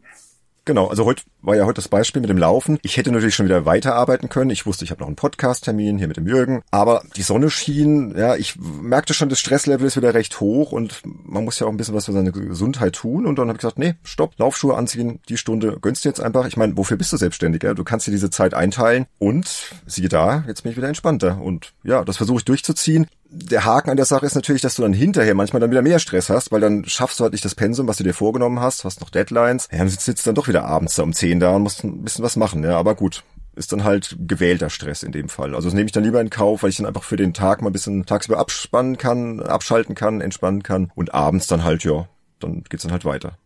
Genau, 0.64 0.88
also 0.88 1.06
heute 1.06 1.24
war 1.42 1.56
ja 1.56 1.66
heute 1.66 1.78
das 1.78 1.88
Beispiel 1.88 2.22
mit 2.22 2.30
dem 2.30 2.38
Laufen. 2.38 2.78
Ich 2.84 2.98
hätte 2.98 3.12
natürlich 3.12 3.34
schon 3.34 3.48
wieder 3.48 3.66
weiterarbeiten 3.66 4.30
können. 4.30 4.52
Ich 4.52 4.68
wusste, 4.68 4.86
ich 4.86 4.92
habe 4.92 5.02
noch 5.02 5.08
einen 5.08 5.16
Podcast-Termin 5.16 5.98
hier 5.98 6.08
mit 6.08 6.18
dem 6.18 6.28
Jürgen. 6.28 6.62
Aber 6.70 7.02
die 7.16 7.24
Sonne 7.24 7.50
schien, 7.50 8.16
ja, 8.16 8.36
ich 8.36 8.58
merkte 8.60 9.16
schon, 9.16 9.30
das 9.30 9.40
Stresslevel 9.40 9.88
ist 9.88 9.98
wieder 9.98 10.14
recht 10.14 10.40
hoch 10.40 10.72
und 10.72 11.02
man 11.04 11.46
muss 11.46 11.60
ja 11.60 11.66
auch 11.66 11.72
ein 11.72 11.78
bisschen 11.78 11.96
was 11.96 12.06
für 12.06 12.12
seine 12.12 12.32
Gesundheit 12.32 12.94
tun. 12.94 13.26
Und 13.26 13.40
dann 13.40 13.48
habe 13.48 13.58
ich 13.58 13.62
gesagt, 13.62 13.80
nee, 13.80 13.96
stopp, 14.04 14.38
Laufschuhe 14.38 14.76
anziehen, 14.76 15.20
die 15.30 15.38
Stunde 15.38 15.80
gönnst 15.82 16.06
du 16.06 16.10
jetzt 16.10 16.22
einfach. 16.22 16.46
Ich 16.46 16.58
meine, 16.58 16.78
wofür 16.78 16.96
bist 16.96 17.12
du 17.12 17.18
selbstständig? 17.18 17.64
Ja? 17.64 17.74
Du 17.74 17.84
kannst 17.84 18.06
dir 18.06 18.12
diese 18.12 18.30
Zeit 18.30 18.54
einteilen 18.54 19.08
und 19.18 19.74
siehe 19.88 20.10
da, 20.10 20.44
jetzt 20.48 20.62
bin 20.62 20.72
ich 20.72 20.78
wieder 20.78 20.90
entspannter. 20.90 21.42
Und 21.42 21.74
ja, 21.84 22.04
das 22.06 22.18
versuche 22.18 22.38
ich 22.38 22.46
durchzuziehen 22.46 23.08
der 23.34 23.64
Haken 23.64 23.90
an 23.90 23.96
der 23.96 24.06
Sache 24.06 24.26
ist 24.26 24.36
natürlich, 24.36 24.62
dass 24.62 24.76
du 24.76 24.82
dann 24.82 24.92
hinterher 24.92 25.34
manchmal 25.36 25.62
dann 25.62 25.72
wieder 25.72 25.82
mehr 25.82 26.00
Stress 26.00 26.30
hast, 26.30 26.52
weil 26.52 26.60
dann 26.60 26.84
schaffst 26.86 27.20
du 27.20 27.24
halt 27.24 27.32
nicht 27.32 27.46
das 27.46 27.56
Pensum, 27.56 27.88
was 27.88 27.96
du 27.96 28.04
dir 28.04 28.14
vorgenommen 28.14 28.60
hast, 28.60 28.84
hast 28.84 29.00
noch 29.00 29.10
Deadlines. 29.10 29.70
Ja, 29.72 29.78
dann 29.80 29.90
sitzt 29.90 30.26
du 30.26 30.30
dann 30.30 30.36
doch 30.36 30.50
wieder 30.50 30.66
abends 30.66 30.96
da 30.96 31.04
um 31.04 31.14
10 31.14 31.40
da 31.40 31.56
und 31.56 31.64
musst 31.64 31.84
ein 31.86 32.04
bisschen 32.04 32.26
was 32.26 32.36
machen, 32.36 32.64
ja, 32.64 32.78
aber 32.78 32.94
gut. 32.96 33.24
Ist 33.56 33.74
dann 33.74 33.84
halt 33.84 34.16
gewählter 34.28 34.70
Stress 34.70 35.04
in 35.04 35.12
dem 35.12 35.28
Fall. 35.28 35.56
Also 35.56 35.68
das 35.68 35.74
nehme 35.74 35.86
ich 35.86 35.92
dann 35.92 36.04
lieber 36.04 36.22
in 36.22 36.30
Kauf, 36.30 36.64
weil 36.64 36.70
ich 36.70 36.78
dann 36.78 36.86
einfach 36.86 37.04
für 37.04 37.18
den 37.18 37.34
Tag 37.34 37.62
mal 37.62 37.70
ein 37.70 37.74
bisschen 37.74 38.06
tagsüber 38.06 38.38
abspannen 38.38 38.98
kann, 38.98 39.42
abschalten 39.42 39.94
kann, 39.96 40.22
entspannen 40.22 40.64
kann 40.64 40.92
und 40.96 41.14
abends 41.14 41.48
dann 41.48 41.64
halt, 41.64 41.84
ja, 41.84 42.08
dann 42.40 42.64
geht's 42.70 42.84
dann 42.84 42.94
halt 42.94 43.06
weiter. 43.06 43.38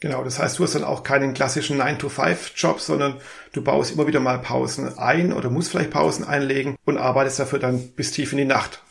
Genau, 0.00 0.22
das 0.22 0.38
heißt, 0.38 0.58
du 0.58 0.64
hast 0.64 0.74
dann 0.74 0.84
auch 0.84 1.02
keinen 1.02 1.32
klassischen 1.32 1.80
9-to-5-Job, 1.80 2.78
sondern 2.80 3.16
du 3.52 3.62
baust 3.62 3.92
immer 3.92 4.06
wieder 4.06 4.20
mal 4.20 4.38
Pausen 4.38 4.98
ein 4.98 5.32
oder 5.32 5.48
musst 5.48 5.70
vielleicht 5.70 5.90
Pausen 5.90 6.26
einlegen 6.26 6.76
und 6.84 6.98
arbeitest 6.98 7.38
dafür 7.38 7.58
dann 7.58 7.88
bis 7.96 8.12
tief 8.12 8.32
in 8.32 8.38
die 8.38 8.44
Nacht. 8.44 8.82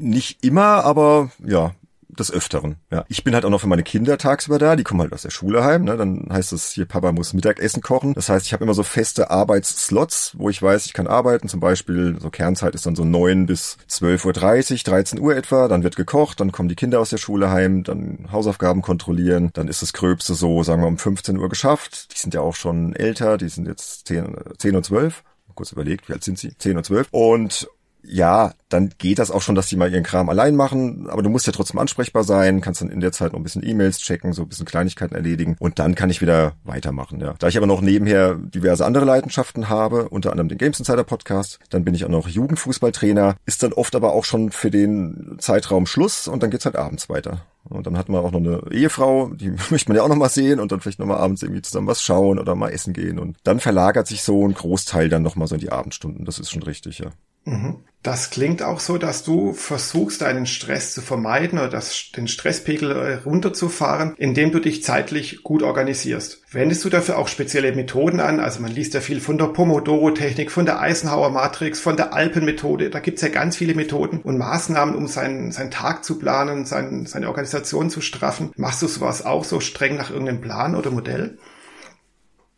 Nicht 0.00 0.44
immer, 0.44 0.84
aber 0.84 1.30
ja, 1.44 1.72
des 2.18 2.30
Öfteren. 2.30 2.76
Ja. 2.90 3.04
Ich 3.08 3.24
bin 3.24 3.34
halt 3.34 3.44
auch 3.44 3.50
noch 3.50 3.60
für 3.60 3.66
meine 3.66 3.82
Kinder 3.82 4.18
tagsüber 4.18 4.58
da, 4.58 4.76
die 4.76 4.84
kommen 4.84 5.00
halt 5.00 5.12
aus 5.12 5.22
der 5.22 5.30
Schule 5.30 5.64
heim, 5.64 5.84
ne? 5.84 5.96
Dann 5.96 6.28
heißt 6.30 6.52
es, 6.52 6.70
hier 6.70 6.86
Papa 6.86 7.12
muss 7.12 7.32
Mittagessen 7.32 7.82
kochen. 7.82 8.14
Das 8.14 8.28
heißt, 8.28 8.46
ich 8.46 8.52
habe 8.52 8.64
immer 8.64 8.74
so 8.74 8.82
feste 8.82 9.30
Arbeitsslots, 9.30 10.34
wo 10.36 10.48
ich 10.50 10.60
weiß, 10.60 10.86
ich 10.86 10.92
kann 10.92 11.06
arbeiten. 11.06 11.48
Zum 11.48 11.60
Beispiel, 11.60 12.16
so 12.20 12.30
Kernzeit 12.30 12.74
ist 12.74 12.86
dann 12.86 12.96
so 12.96 13.04
neun 13.04 13.46
bis 13.46 13.76
zwölf 13.86 14.24
Uhr, 14.24 14.32
dreißig, 14.32 14.84
dreizehn 14.84 15.20
Uhr 15.20 15.36
etwa, 15.36 15.68
dann 15.68 15.82
wird 15.82 15.96
gekocht, 15.96 16.40
dann 16.40 16.52
kommen 16.52 16.68
die 16.68 16.76
Kinder 16.76 17.00
aus 17.00 17.10
der 17.10 17.18
Schule 17.18 17.50
heim, 17.50 17.84
dann 17.84 18.28
Hausaufgaben 18.32 18.82
kontrollieren, 18.82 19.50
dann 19.52 19.68
ist 19.68 19.82
das 19.82 19.92
Gröbste 19.92 20.34
so, 20.34 20.62
sagen 20.62 20.82
wir, 20.82 20.88
um 20.88 20.98
15 20.98 21.36
Uhr 21.38 21.48
geschafft. 21.48 22.12
Die 22.14 22.18
sind 22.18 22.34
ja 22.34 22.40
auch 22.40 22.54
schon 22.54 22.94
älter, 22.94 23.36
die 23.36 23.48
sind 23.48 23.66
jetzt 23.66 24.06
zehn, 24.06 24.36
zehn 24.58 24.76
und 24.76 24.84
zwölf 24.84 25.22
kurz 25.58 25.72
überlegt, 25.72 26.08
wie 26.08 26.12
alt 26.12 26.22
sind 26.22 26.38
sie? 26.38 26.56
Zehn 26.56 26.76
und 26.76 26.84
zwölf. 26.84 27.08
Und 27.10 27.68
ja, 28.08 28.52
dann 28.68 28.90
geht 28.98 29.18
das 29.18 29.30
auch 29.30 29.42
schon, 29.42 29.54
dass 29.54 29.66
die 29.66 29.76
mal 29.76 29.92
ihren 29.92 30.02
Kram 30.02 30.28
allein 30.28 30.56
machen, 30.56 31.08
aber 31.08 31.22
du 31.22 31.30
musst 31.30 31.46
ja 31.46 31.52
trotzdem 31.52 31.78
ansprechbar 31.78 32.24
sein, 32.24 32.60
kannst 32.60 32.80
dann 32.80 32.90
in 32.90 33.00
der 33.00 33.12
Zeit 33.12 33.32
noch 33.32 33.40
ein 33.40 33.42
bisschen 33.42 33.66
E-Mails 33.66 33.98
checken, 33.98 34.32
so 34.32 34.42
ein 34.42 34.48
bisschen 34.48 34.66
Kleinigkeiten 34.66 35.14
erledigen 35.14 35.56
und 35.58 35.78
dann 35.78 35.94
kann 35.94 36.10
ich 36.10 36.20
wieder 36.20 36.52
weitermachen, 36.64 37.20
ja. 37.20 37.34
Da 37.38 37.48
ich 37.48 37.56
aber 37.56 37.66
noch 37.66 37.80
nebenher 37.80 38.34
diverse 38.34 38.84
andere 38.84 39.04
Leidenschaften 39.04 39.68
habe, 39.68 40.08
unter 40.08 40.30
anderem 40.30 40.48
den 40.48 40.58
Games 40.58 40.78
Insider 40.78 41.04
Podcast, 41.04 41.58
dann 41.70 41.84
bin 41.84 41.94
ich 41.94 42.04
auch 42.04 42.10
noch 42.10 42.28
Jugendfußballtrainer, 42.28 43.36
ist 43.46 43.62
dann 43.62 43.72
oft 43.72 43.94
aber 43.94 44.12
auch 44.12 44.24
schon 44.24 44.50
für 44.50 44.70
den 44.70 45.36
Zeitraum 45.38 45.86
Schluss 45.86 46.28
und 46.28 46.42
dann 46.42 46.50
geht's 46.50 46.64
halt 46.64 46.76
abends 46.76 47.08
weiter. 47.08 47.42
Und 47.68 47.86
dann 47.86 47.98
hat 47.98 48.08
man 48.08 48.24
auch 48.24 48.32
noch 48.32 48.40
eine 48.40 48.62
Ehefrau, 48.70 49.28
die 49.28 49.50
möchte 49.70 49.90
man 49.90 49.96
ja 49.96 50.02
auch 50.02 50.08
noch 50.08 50.16
mal 50.16 50.30
sehen 50.30 50.60
und 50.60 50.72
dann 50.72 50.80
vielleicht 50.80 50.98
noch 50.98 51.06
mal 51.06 51.18
abends 51.18 51.42
irgendwie 51.42 51.62
zusammen 51.62 51.86
was 51.86 52.02
schauen 52.02 52.38
oder 52.38 52.54
mal 52.54 52.70
essen 52.70 52.94
gehen 52.94 53.18
und 53.18 53.36
dann 53.44 53.60
verlagert 53.60 54.06
sich 54.06 54.22
so 54.22 54.46
ein 54.46 54.54
Großteil 54.54 55.08
dann 55.08 55.22
noch 55.22 55.36
mal 55.36 55.46
so 55.46 55.54
in 55.54 55.60
die 55.60 55.72
Abendstunden. 55.72 56.24
Das 56.24 56.38
ist 56.38 56.50
schon 56.50 56.62
richtig, 56.62 56.98
ja. 56.98 57.10
Mhm. 57.48 57.76
Das 58.04 58.30
klingt 58.30 58.62
auch 58.62 58.78
so, 58.78 58.96
dass 58.96 59.24
du 59.24 59.52
versuchst, 59.52 60.22
deinen 60.22 60.46
Stress 60.46 60.94
zu 60.94 61.02
vermeiden 61.02 61.58
oder 61.58 61.68
das, 61.68 62.12
den 62.16 62.28
Stresspegel 62.28 62.92
äh, 62.92 63.14
runterzufahren, 63.16 64.14
indem 64.16 64.52
du 64.52 64.60
dich 64.60 64.84
zeitlich 64.84 65.42
gut 65.42 65.64
organisierst. 65.64 66.40
Wendest 66.52 66.84
du 66.84 66.90
dafür 66.90 67.18
auch 67.18 67.26
spezielle 67.26 67.74
Methoden 67.74 68.20
an? 68.20 68.38
Also 68.38 68.60
man 68.60 68.70
liest 68.70 68.94
ja 68.94 69.00
viel 69.00 69.20
von 69.20 69.36
der 69.36 69.46
Pomodoro-Technik, 69.46 70.52
von 70.52 70.64
der 70.64 70.80
Eisenhower-Matrix, 70.80 71.80
von 71.80 71.96
der 71.96 72.14
Alpen-Methode. 72.14 72.90
Da 72.90 73.00
gibt's 73.00 73.22
ja 73.22 73.28
ganz 73.28 73.56
viele 73.56 73.74
Methoden 73.74 74.20
und 74.20 74.38
Maßnahmen, 74.38 74.94
um 74.94 75.08
seinen, 75.08 75.50
seinen 75.50 75.72
Tag 75.72 76.04
zu 76.04 76.20
planen, 76.20 76.66
sein, 76.66 77.04
seine 77.04 77.26
Organisation 77.26 77.90
zu 77.90 78.00
straffen. 78.00 78.52
Machst 78.56 78.80
du 78.80 78.86
sowas 78.86 79.26
auch 79.26 79.44
so 79.44 79.58
streng 79.58 79.96
nach 79.96 80.10
irgendeinem 80.10 80.40
Plan 80.40 80.76
oder 80.76 80.92
Modell? 80.92 81.36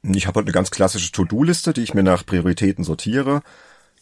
Ich 0.03 0.27
habe 0.27 0.37
halt 0.37 0.47
eine 0.47 0.53
ganz 0.53 0.71
klassische 0.71 1.13
To-Do-Liste, 1.13 1.73
die 1.73 1.83
ich 1.83 1.95
mir 1.95 2.03
nach 2.03 2.25
Prioritäten 2.25 2.85
sortiere. 2.85 3.43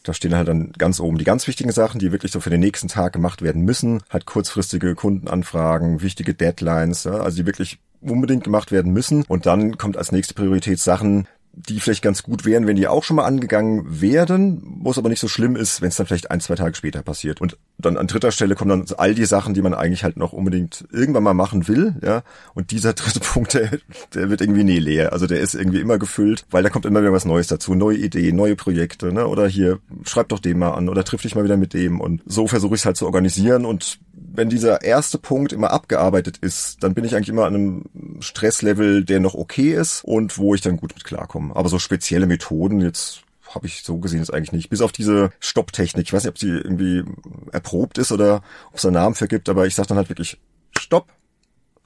Da 0.03 0.15
stehen 0.15 0.35
halt 0.35 0.49
dann 0.49 0.73
ganz 0.79 1.01
oben 1.01 1.19
die 1.19 1.25
ganz 1.25 1.47
wichtigen 1.47 1.73
Sachen, 1.73 1.99
die 1.99 2.13
wirklich 2.13 2.33
so 2.33 2.41
für 2.41 2.51
den 2.51 2.61
nächsten 2.61 2.89
Tag 2.89 3.13
gemacht 3.13 3.43
werden 3.43 3.63
müssen. 3.63 4.03
Halt 4.11 4.27
kurzfristige 4.27 4.95
Kundenanfragen, 4.95 6.01
wichtige 6.01 6.35
Deadlines, 6.35 7.05
ja, 7.05 7.13
also 7.13 7.37
die 7.37 7.47
wirklich 7.47 7.79
unbedingt 8.01 8.45
gemacht 8.45 8.73
werden 8.73 8.93
müssen. 8.93 9.25
Und 9.29 9.47
dann 9.47 9.77
kommt 9.77 9.97
als 9.97 10.13
nächste 10.13 10.35
Priorität 10.35 10.79
Sachen, 10.79 11.27
die 11.69 11.81
vielleicht 11.81 12.03
ganz 12.03 12.23
gut 12.23 12.45
wären, 12.45 12.67
wenn 12.67 12.77
die 12.77 12.87
auch 12.87 13.03
schon 13.03 13.17
mal 13.17 13.25
angegangen 13.25 14.01
werden, 14.01 14.63
wo 14.81 14.91
es 14.91 14.99
aber 14.99 15.09
nicht 15.09 15.21
so 15.21 15.29
schlimm 15.29 15.57
ist, 15.57 15.83
wenn 15.83 15.89
es 15.89 15.97
dann 15.97 16.07
vielleicht 16.07 16.31
ein, 16.31 16.41
zwei 16.41 16.55
Tage 16.55 16.75
später 16.75 17.03
passiert. 17.03 17.41
Und 17.41 17.57
dann 17.79 17.97
an 17.97 18.07
dritter 18.07 18.31
Stelle 18.31 18.55
kommen 18.55 18.87
dann 18.87 18.99
all 18.99 19.15
die 19.15 19.25
Sachen, 19.25 19.55
die 19.55 19.63
man 19.63 19.75
eigentlich 19.75 20.05
halt 20.05 20.17
noch 20.17 20.33
unbedingt 20.33 20.87
irgendwann 20.93 21.23
mal 21.23 21.35
machen 21.35 21.69
will, 21.69 21.97
ja. 22.03 22.23
Und 22.55 22.71
dieser 22.71 22.93
dritte 22.93 23.21
Punkt, 23.21 23.55
der, 23.55 23.71
der 24.15 24.31
wird 24.31 24.41
irgendwie 24.41 24.65
nie 24.65 24.79
leer. 24.79 25.13
Also 25.13 25.27
der 25.27 25.41
ist 25.41 25.55
irgendwie 25.55 25.81
immer 25.81 25.99
gefüllt, 25.99 26.47
weil 26.51 26.63
da 26.63 26.71
kommt 26.71 26.87
immer 26.87 27.01
wieder 27.01 27.13
was 27.13 27.25
Neues 27.25 27.49
dazu, 27.49 27.75
neue 27.75 27.99
Ideen, 27.99 28.37
neue 28.37 28.57
Projekte, 28.57 29.13
ne? 29.13 29.27
Oder 29.27 29.49
hier, 29.49 29.81
schreib 30.05 30.29
doch 30.29 30.39
den 30.39 30.59
mal 30.59 30.73
an 30.73 30.89
oder 30.89 31.05
triff 31.05 31.23
dich 31.23 31.35
mal 31.35 31.45
wieder 31.45 31.57
mit 31.57 31.75
dem. 31.75 32.01
Und 32.01 32.23
so 32.27 32.47
versuche 32.47 32.75
ich 32.75 32.83
es 32.83 32.87
halt 32.87 32.97
zu 32.97 33.07
organisieren 33.07 33.65
und 33.65 33.99
wenn 34.39 34.49
dieser 34.49 34.83
erste 34.83 35.19
Punkt 35.19 35.53
immer 35.53 35.73
abgearbeitet 35.73 36.39
ist, 36.39 36.83
dann 36.83 36.95
bin 36.95 37.05
ich 37.05 37.15
eigentlich 37.15 37.29
immer 37.29 37.47
an 37.47 37.55
einem 37.55 37.85
Stresslevel, 38.21 39.05
der 39.05 39.21
noch 39.21 39.35
okay 39.35 39.75
ist 39.75 40.05
und 40.05 40.39
wo 40.39 40.55
ich 40.55 40.61
dann 40.61 40.77
gut 40.77 40.95
mit 40.95 41.05
klarkomme. 41.05 41.48
Aber 41.53 41.69
so 41.69 41.79
spezielle 41.79 42.27
Methoden 42.27 42.81
jetzt 42.81 43.23
habe 43.55 43.67
ich 43.67 43.83
so 43.83 43.99
gesehen 43.99 44.21
jetzt 44.21 44.33
eigentlich 44.33 44.53
nicht. 44.53 44.71
Bis 44.71 44.81
auf 44.81 44.93
diese 44.93 45.33
Stopptechnik. 45.41 46.07
Ich 46.07 46.13
weiß 46.13 46.25
nicht, 46.25 46.31
ob 46.31 46.39
sie 46.39 46.51
irgendwie 46.51 47.05
erprobt 47.53 47.99
ist 47.99 48.13
oder 48.13 48.43
ob 48.71 48.77
es 48.77 48.85
einen 48.85 48.95
Namen 48.95 49.15
für 49.15 49.29
aber 49.49 49.67
ich 49.67 49.75
sage 49.75 49.89
dann 49.89 49.97
halt 49.97 50.09
wirklich, 50.09 50.39
Stopp, 50.79 51.13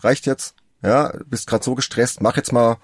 reicht 0.00 0.26
jetzt. 0.26 0.54
Ja, 0.82 1.12
bist 1.26 1.46
gerade 1.46 1.64
so 1.64 1.76
gestresst, 1.76 2.20
mach 2.20 2.36
jetzt 2.36 2.52
mal 2.52 2.78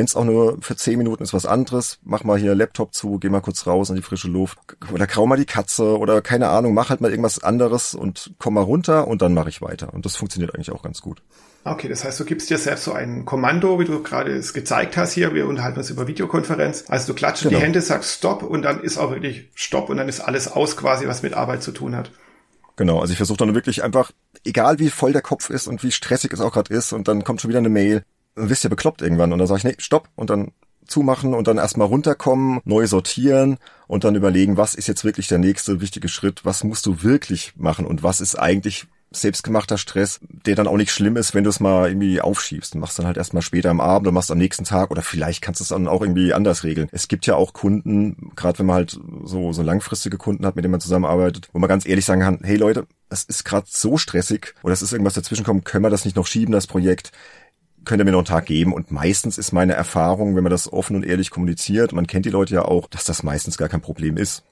wenn 0.00 0.06
es 0.06 0.16
auch 0.16 0.24
nur 0.24 0.56
für 0.62 0.76
zehn 0.76 0.96
Minuten 0.96 1.22
ist 1.22 1.34
was 1.34 1.44
anderes, 1.44 1.98
mach 2.02 2.24
mal 2.24 2.38
hier 2.38 2.54
Laptop 2.54 2.94
zu, 2.94 3.18
geh 3.18 3.28
mal 3.28 3.42
kurz 3.42 3.66
raus 3.66 3.90
in 3.90 3.96
die 3.96 4.02
frische 4.02 4.28
Luft 4.28 4.58
oder 4.94 5.06
grau 5.06 5.26
mal 5.26 5.36
die 5.36 5.44
Katze 5.44 5.98
oder 5.98 6.22
keine 6.22 6.48
Ahnung, 6.48 6.72
mach 6.72 6.88
halt 6.88 7.02
mal 7.02 7.10
irgendwas 7.10 7.42
anderes 7.42 7.94
und 7.94 8.32
komm 8.38 8.54
mal 8.54 8.62
runter 8.62 9.06
und 9.08 9.20
dann 9.20 9.34
mache 9.34 9.50
ich 9.50 9.60
weiter. 9.60 9.92
Und 9.92 10.06
das 10.06 10.16
funktioniert 10.16 10.54
eigentlich 10.54 10.72
auch 10.72 10.82
ganz 10.82 11.02
gut. 11.02 11.20
Okay, 11.64 11.86
das 11.86 12.02
heißt, 12.02 12.18
du 12.18 12.24
gibst 12.24 12.48
dir 12.48 12.56
selbst 12.56 12.84
so 12.84 12.94
ein 12.94 13.26
Kommando, 13.26 13.78
wie 13.78 13.84
du 13.84 14.02
gerade 14.02 14.32
es 14.32 14.54
gezeigt 14.54 14.96
hast 14.96 15.12
hier. 15.12 15.34
Wir 15.34 15.46
unterhalten 15.46 15.78
uns 15.78 15.90
über 15.90 16.06
Videokonferenz. 16.06 16.84
Also 16.88 17.08
du 17.08 17.14
klatschst 17.14 17.42
genau. 17.42 17.58
die 17.58 17.62
Hände, 17.62 17.82
sagst 17.82 18.16
Stopp 18.16 18.42
und 18.42 18.62
dann 18.62 18.80
ist 18.80 18.96
auch 18.96 19.10
wirklich 19.10 19.50
Stopp 19.54 19.90
und 19.90 19.98
dann 19.98 20.08
ist 20.08 20.20
alles 20.20 20.50
aus 20.50 20.78
quasi, 20.78 21.08
was 21.08 21.22
mit 21.22 21.34
Arbeit 21.34 21.62
zu 21.62 21.72
tun 21.72 21.94
hat. 21.94 22.10
Genau, 22.76 23.00
also 23.00 23.12
ich 23.12 23.18
versuche 23.18 23.36
dann 23.36 23.54
wirklich 23.54 23.84
einfach, 23.84 24.12
egal 24.46 24.78
wie 24.78 24.88
voll 24.88 25.12
der 25.12 25.20
Kopf 25.20 25.50
ist 25.50 25.66
und 25.66 25.82
wie 25.82 25.92
stressig 25.92 26.32
es 26.32 26.40
auch 26.40 26.52
gerade 26.52 26.72
ist, 26.72 26.94
und 26.94 27.06
dann 27.06 27.22
kommt 27.22 27.42
schon 27.42 27.50
wieder 27.50 27.58
eine 27.58 27.68
Mail, 27.68 28.02
wirst 28.36 28.64
ja 28.64 28.70
bekloppt 28.70 29.02
irgendwann. 29.02 29.32
Und 29.32 29.38
dann 29.38 29.48
sage 29.48 29.58
ich, 29.58 29.64
nee, 29.64 29.74
stopp. 29.78 30.08
Und 30.16 30.30
dann 30.30 30.52
zumachen 30.86 31.34
und 31.34 31.46
dann 31.46 31.58
erstmal 31.58 31.86
runterkommen, 31.86 32.60
neu 32.64 32.86
sortieren 32.86 33.58
und 33.86 34.04
dann 34.04 34.16
überlegen, 34.16 34.56
was 34.56 34.74
ist 34.74 34.88
jetzt 34.88 35.04
wirklich 35.04 35.28
der 35.28 35.38
nächste 35.38 35.80
wichtige 35.80 36.08
Schritt, 36.08 36.44
was 36.44 36.64
musst 36.64 36.84
du 36.86 37.02
wirklich 37.02 37.52
machen 37.56 37.86
und 37.86 38.02
was 38.02 38.20
ist 38.20 38.34
eigentlich 38.34 38.86
selbstgemachter 39.12 39.76
Stress, 39.76 40.20
der 40.46 40.54
dann 40.54 40.68
auch 40.68 40.76
nicht 40.76 40.92
schlimm 40.92 41.16
ist, 41.16 41.34
wenn 41.34 41.42
du 41.42 41.50
es 41.50 41.58
mal 41.58 41.88
irgendwie 41.88 42.20
aufschiebst. 42.20 42.74
Du 42.74 42.78
machst 42.78 42.98
dann 42.98 43.06
halt 43.06 43.16
erstmal 43.16 43.42
später 43.42 43.70
am 43.70 43.80
Abend 43.80 44.06
oder 44.06 44.14
machst 44.14 44.30
am 44.30 44.38
nächsten 44.38 44.64
Tag 44.64 44.90
oder 44.90 45.02
vielleicht 45.02 45.42
kannst 45.42 45.60
du 45.60 45.64
es 45.64 45.68
dann 45.68 45.88
auch 45.88 46.02
irgendwie 46.02 46.32
anders 46.32 46.62
regeln. 46.62 46.88
Es 46.92 47.08
gibt 47.08 47.26
ja 47.26 47.34
auch 47.34 47.52
Kunden, 47.52 48.30
gerade 48.36 48.60
wenn 48.60 48.66
man 48.66 48.76
halt 48.76 49.00
so, 49.24 49.52
so 49.52 49.62
langfristige 49.62 50.16
Kunden 50.16 50.46
hat, 50.46 50.54
mit 50.54 50.64
denen 50.64 50.72
man 50.72 50.80
zusammenarbeitet, 50.80 51.48
wo 51.52 51.58
man 51.58 51.68
ganz 51.68 51.86
ehrlich 51.86 52.04
sagen 52.04 52.20
kann, 52.20 52.38
hey 52.42 52.56
Leute, 52.56 52.86
es 53.08 53.24
ist 53.24 53.44
gerade 53.44 53.66
so 53.68 53.98
stressig 53.98 54.54
oder 54.62 54.74
es 54.74 54.82
ist 54.82 54.92
irgendwas 54.92 55.14
dazwischen 55.14 55.44
kommen, 55.44 55.64
können 55.64 55.84
wir 55.84 55.90
das 55.90 56.04
nicht 56.04 56.16
noch 56.16 56.26
schieben, 56.26 56.52
das 56.52 56.68
Projekt? 56.68 57.10
Könnt 57.84 58.00
ihr 58.00 58.04
mir 58.04 58.12
noch 58.12 58.18
einen 58.18 58.26
Tag 58.26 58.46
geben. 58.46 58.72
Und 58.72 58.90
meistens 58.90 59.38
ist 59.38 59.52
meine 59.52 59.74
Erfahrung, 59.74 60.36
wenn 60.36 60.42
man 60.42 60.50
das 60.50 60.72
offen 60.72 60.96
und 60.96 61.04
ehrlich 61.04 61.30
kommuniziert, 61.30 61.92
man 61.92 62.06
kennt 62.06 62.26
die 62.26 62.30
Leute 62.30 62.54
ja 62.54 62.64
auch, 62.64 62.86
dass 62.88 63.04
das 63.04 63.22
meistens 63.22 63.58
gar 63.58 63.68
kein 63.68 63.80
Problem 63.80 64.16
ist. 64.16 64.44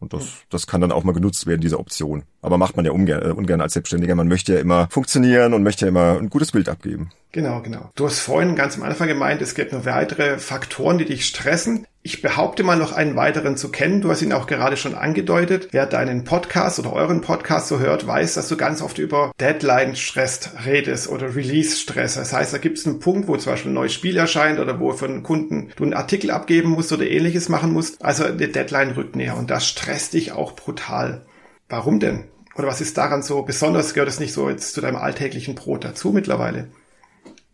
Und 0.00 0.12
das, 0.12 0.28
das 0.48 0.66
kann 0.66 0.80
dann 0.80 0.92
auch 0.92 1.02
mal 1.02 1.12
genutzt 1.12 1.46
werden, 1.46 1.60
diese 1.60 1.78
Option. 1.78 2.22
Aber 2.40 2.58
macht 2.58 2.76
man 2.76 2.84
ja 2.84 2.92
ungern, 2.92 3.22
äh, 3.22 3.32
ungern 3.32 3.60
als 3.60 3.72
Selbstständiger. 3.72 4.14
Man 4.14 4.28
möchte 4.28 4.54
ja 4.54 4.60
immer 4.60 4.88
funktionieren 4.90 5.54
und 5.54 5.62
möchte 5.62 5.86
ja 5.86 5.88
immer 5.88 6.18
ein 6.18 6.30
gutes 6.30 6.52
Bild 6.52 6.68
abgeben. 6.68 7.10
Genau, 7.32 7.60
genau. 7.60 7.90
Du 7.94 8.06
hast 8.06 8.20
vorhin 8.20 8.56
ganz 8.56 8.76
am 8.76 8.84
Anfang 8.84 9.06
gemeint, 9.06 9.42
es 9.42 9.54
gibt 9.54 9.72
noch 9.72 9.84
weitere 9.84 10.38
Faktoren, 10.38 10.96
die 10.96 11.04
dich 11.04 11.26
stressen. 11.26 11.86
Ich 12.02 12.22
behaupte 12.22 12.62
mal 12.62 12.78
noch 12.78 12.92
einen 12.92 13.16
weiteren 13.16 13.58
zu 13.58 13.70
kennen. 13.70 14.00
Du 14.00 14.10
hast 14.10 14.22
ihn 14.22 14.32
auch 14.32 14.46
gerade 14.46 14.78
schon 14.78 14.94
angedeutet. 14.94 15.68
Wer 15.72 15.84
deinen 15.84 16.24
Podcast 16.24 16.78
oder 16.78 16.94
euren 16.94 17.20
Podcast 17.20 17.68
so 17.68 17.80
hört, 17.80 18.06
weiß, 18.06 18.34
dass 18.34 18.48
du 18.48 18.56
ganz 18.56 18.80
oft 18.80 18.96
über 18.98 19.32
Deadline-Stress 19.40 20.52
redest 20.64 21.10
oder 21.10 21.36
Release-Stress. 21.36 22.14
Das 22.14 22.32
heißt, 22.32 22.54
da 22.54 22.58
gibt 22.58 22.78
es 22.78 22.86
einen 22.86 23.00
Punkt, 23.00 23.28
wo 23.28 23.36
zum 23.36 23.52
Beispiel 23.52 23.72
ein 23.72 23.74
neues 23.74 23.92
Spiel 23.92 24.16
erscheint 24.16 24.58
oder 24.58 24.80
wo 24.80 24.92
für 24.92 25.04
einen 25.04 25.22
Kunden 25.22 25.70
du 25.76 25.84
einen 25.84 25.92
Artikel 25.92 26.30
abgeben 26.30 26.70
musst 26.70 26.92
oder 26.92 27.06
ähnliches 27.06 27.50
machen 27.50 27.74
musst. 27.74 28.02
Also 28.02 28.28
die 28.30 28.50
Deadline 28.50 28.92
rückt 28.92 29.16
näher 29.16 29.36
und 29.36 29.50
das 29.50 29.66
stresst 29.66 30.14
dich 30.14 30.32
auch 30.32 30.56
brutal. 30.56 31.26
Warum 31.68 32.00
denn? 32.00 32.24
Oder 32.56 32.68
was 32.68 32.80
ist 32.80 32.96
daran 32.98 33.22
so 33.22 33.42
besonders? 33.42 33.94
Gehört 33.94 34.08
es 34.08 34.20
nicht 34.20 34.32
so 34.32 34.48
jetzt 34.48 34.74
zu 34.74 34.80
deinem 34.80 34.96
alltäglichen 34.96 35.54
Brot 35.54 35.84
dazu 35.84 36.12
mittlerweile? 36.12 36.68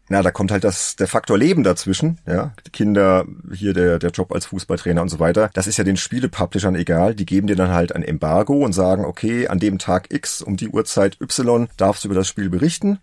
Na, 0.08 0.22
da 0.22 0.30
kommt 0.30 0.50
halt 0.50 0.64
das, 0.64 0.96
der 0.96 1.08
Faktor 1.08 1.38
Leben 1.38 1.62
dazwischen, 1.62 2.18
ja. 2.26 2.52
Kinder, 2.72 3.24
hier 3.54 3.72
der, 3.72 3.98
der 3.98 4.10
Job 4.10 4.32
als 4.32 4.46
Fußballtrainer 4.46 5.00
und 5.00 5.08
so 5.08 5.18
weiter. 5.18 5.50
Das 5.54 5.66
ist 5.66 5.78
ja 5.78 5.84
den 5.84 5.96
Spielepublishern 5.96 6.74
egal. 6.74 7.14
Die 7.14 7.24
geben 7.24 7.46
dir 7.46 7.56
dann 7.56 7.72
halt 7.72 7.94
ein 7.94 8.02
Embargo 8.02 8.64
und 8.64 8.74
sagen, 8.74 9.04
okay, 9.06 9.48
an 9.48 9.58
dem 9.58 9.78
Tag 9.78 10.12
X 10.12 10.42
um 10.42 10.56
die 10.56 10.68
Uhrzeit 10.68 11.18
Y 11.22 11.68
darfst 11.78 12.04
du 12.04 12.08
über 12.08 12.14
das 12.14 12.28
Spiel 12.28 12.50
berichten. 12.50 12.98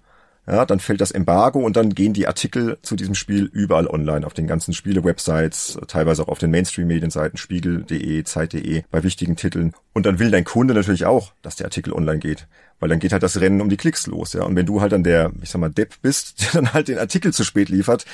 Ja, 0.48 0.66
dann 0.66 0.80
fällt 0.80 1.02
das 1.02 1.12
Embargo 1.12 1.60
und 1.60 1.78
dann 1.78 1.94
gehen 1.94 2.14
die 2.14 2.28
Artikel 2.28 2.80
zu 2.82 2.96
diesem 2.96 3.14
Spiel 3.14 3.46
überall 3.46 3.88
online, 3.88 4.26
auf 4.26 4.34
den 4.34 4.48
ganzen 4.48 4.74
Spiele-Websites, 4.74 5.80
teilweise 5.88 6.24
auch 6.24 6.30
auf 6.30 6.40
den 6.40 6.50
Mainstream-Medienseiten, 6.50 7.38
spiegel.de, 7.38 8.24
zeit.de, 8.24 8.84
bei 8.90 9.04
wichtigen 9.04 9.36
Titeln. 9.36 9.74
Und 9.94 10.06
dann 10.06 10.18
will 10.18 10.32
dein 10.32 10.44
Kunde 10.44 10.74
natürlich 10.74 11.06
auch, 11.06 11.34
dass 11.44 11.58
der 11.58 11.68
Artikel 11.68 11.94
online 11.94 12.20
geht. 12.20 12.48
Weil 12.82 12.90
dann 12.90 13.00
geht 13.00 13.14
halt 13.14 13.24
das 13.24 13.40
Rennen 13.40 13.62
um 13.62 13.70
die 13.70 13.78
Klicks 13.78 14.08
los, 14.08 14.34
ja. 14.34 14.44
Und 14.44 14.58
wenn 14.58 14.66
du 14.66 14.82
halt 14.82 14.92
dann 14.92 15.04
der, 15.04 15.32
ich 15.42 15.50
sag 15.50 15.62
mal, 15.62 15.70
Depp 15.70 15.94
bist, 16.02 16.42
der 16.54 16.62
dann 16.62 16.74
halt 16.74 16.90
den 16.90 16.98
Artikel 16.98 17.34
zu 17.34 17.46
spät 17.46 17.70
liefert, 17.70 18.06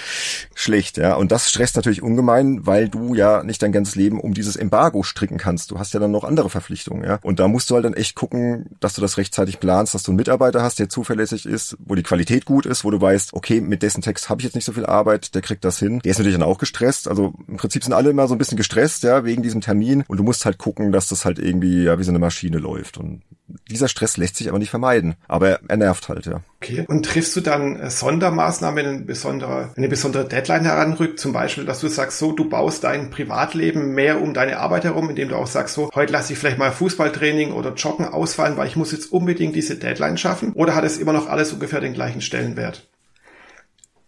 schlecht, 0.53 0.97
ja. 0.97 1.15
Und 1.15 1.31
das 1.31 1.49
stresst 1.49 1.75
natürlich 1.75 2.03
ungemein, 2.03 2.65
weil 2.67 2.89
du 2.89 3.15
ja 3.15 3.43
nicht 3.43 3.63
dein 3.63 3.71
ganzes 3.71 3.95
Leben 3.95 4.19
um 4.19 4.35
dieses 4.35 4.55
Embargo 4.55 5.01
stricken 5.01 5.37
kannst. 5.37 5.71
Du 5.71 5.79
hast 5.79 5.93
ja 5.93 5.99
dann 5.99 6.11
noch 6.11 6.23
andere 6.23 6.49
Verpflichtungen, 6.49 7.03
ja. 7.03 7.19
Und 7.23 7.39
da 7.39 7.47
musst 7.47 7.69
du 7.69 7.75
halt 7.75 7.85
dann 7.85 7.93
echt 7.93 8.15
gucken, 8.15 8.67
dass 8.79 8.93
du 8.93 9.01
das 9.01 9.17
rechtzeitig 9.17 9.59
planst, 9.59 9.95
dass 9.95 10.03
du 10.03 10.11
einen 10.11 10.17
Mitarbeiter 10.17 10.61
hast, 10.61 10.79
der 10.79 10.89
zuverlässig 10.89 11.45
ist, 11.45 11.77
wo 11.79 11.95
die 11.95 12.03
Qualität 12.03 12.45
gut 12.45 12.65
ist, 12.65 12.83
wo 12.83 12.91
du 12.91 12.99
weißt, 12.99 13.33
okay, 13.33 13.61
mit 13.61 13.81
dessen 13.81 14.01
Text 14.01 14.29
habe 14.29 14.41
ich 14.41 14.45
jetzt 14.45 14.55
nicht 14.55 14.65
so 14.65 14.73
viel 14.73 14.85
Arbeit, 14.85 15.33
der 15.33 15.41
kriegt 15.41 15.63
das 15.63 15.79
hin. 15.79 15.99
Der 16.03 16.11
ist 16.11 16.17
natürlich 16.17 16.37
dann 16.37 16.47
auch 16.47 16.57
gestresst. 16.57 17.07
Also 17.07 17.33
im 17.47 17.57
Prinzip 17.57 17.83
sind 17.83 17.93
alle 17.93 18.09
immer 18.09 18.27
so 18.27 18.35
ein 18.35 18.37
bisschen 18.37 18.57
gestresst, 18.57 19.03
ja, 19.03 19.23
wegen 19.23 19.43
diesem 19.43 19.61
Termin. 19.61 20.03
Und 20.07 20.17
du 20.17 20.23
musst 20.23 20.45
halt 20.45 20.57
gucken, 20.57 20.91
dass 20.91 21.07
das 21.07 21.25
halt 21.25 21.39
irgendwie, 21.39 21.83
ja, 21.83 21.97
wie 21.99 22.03
so 22.03 22.11
eine 22.11 22.19
Maschine 22.19 22.57
läuft. 22.57 22.97
Und 22.97 23.21
dieser 23.69 23.87
Stress 23.87 24.17
lässt 24.17 24.35
sich 24.35 24.49
aber 24.49 24.56
nicht 24.57 24.69
vermeiden. 24.69 25.15
Aber 25.27 25.59
er 25.67 25.77
nervt 25.77 26.09
halt, 26.09 26.25
ja. 26.25 26.41
Okay. 26.61 26.85
Und 26.87 27.05
triffst 27.05 27.35
du 27.35 27.41
dann 27.41 27.75
äh, 27.79 27.89
Sondermaßnahmen, 27.89 28.77
wenn, 28.77 28.91
ein 28.93 29.05
besonderer, 29.05 29.73
eine 29.75 29.87
besondere 29.87 30.27
Deadline 30.27 30.63
heranrückt? 30.63 31.19
Zum 31.19 31.33
Beispiel, 31.33 31.65
dass 31.65 31.79
du 31.79 31.87
sagst, 31.87 32.19
so, 32.19 32.31
du 32.31 32.49
baust 32.49 32.83
dein 32.83 33.09
Privatleben 33.09 33.93
mehr 33.93 34.21
um 34.21 34.33
deine 34.33 34.57
Arbeit 34.57 34.83
herum, 34.83 35.09
indem 35.09 35.29
du 35.29 35.35
auch 35.35 35.47
sagst, 35.47 35.75
so, 35.75 35.89
heute 35.93 36.13
lasse 36.13 36.33
ich 36.33 36.39
vielleicht 36.39 36.57
mal 36.57 36.71
Fußballtraining 36.71 37.51
oder 37.51 37.73
Joggen 37.73 38.07
ausfallen, 38.07 38.57
weil 38.57 38.67
ich 38.67 38.75
muss 38.75 38.91
jetzt 38.91 39.11
unbedingt 39.11 39.55
diese 39.55 39.75
Deadline 39.75 40.17
schaffen? 40.17 40.53
Oder 40.53 40.75
hat 40.75 40.83
es 40.83 40.97
immer 40.97 41.13
noch 41.13 41.27
alles 41.27 41.53
ungefähr 41.53 41.81
den 41.81 41.93
gleichen 41.93 42.21
Stellenwert? 42.21 42.87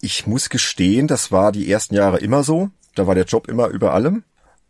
Ich 0.02 0.26
muss 0.26 0.50
gestehen, 0.50 1.08
das 1.08 1.32
war 1.32 1.52
die 1.52 1.70
ersten 1.70 1.94
Jahre 1.96 2.20
immer 2.20 2.44
so. 2.44 2.70
Da 2.96 3.06
war 3.06 3.16
der 3.16 3.26
Job 3.26 3.48
immer 3.48 3.68
über 3.68 3.94
allem. 3.94 4.24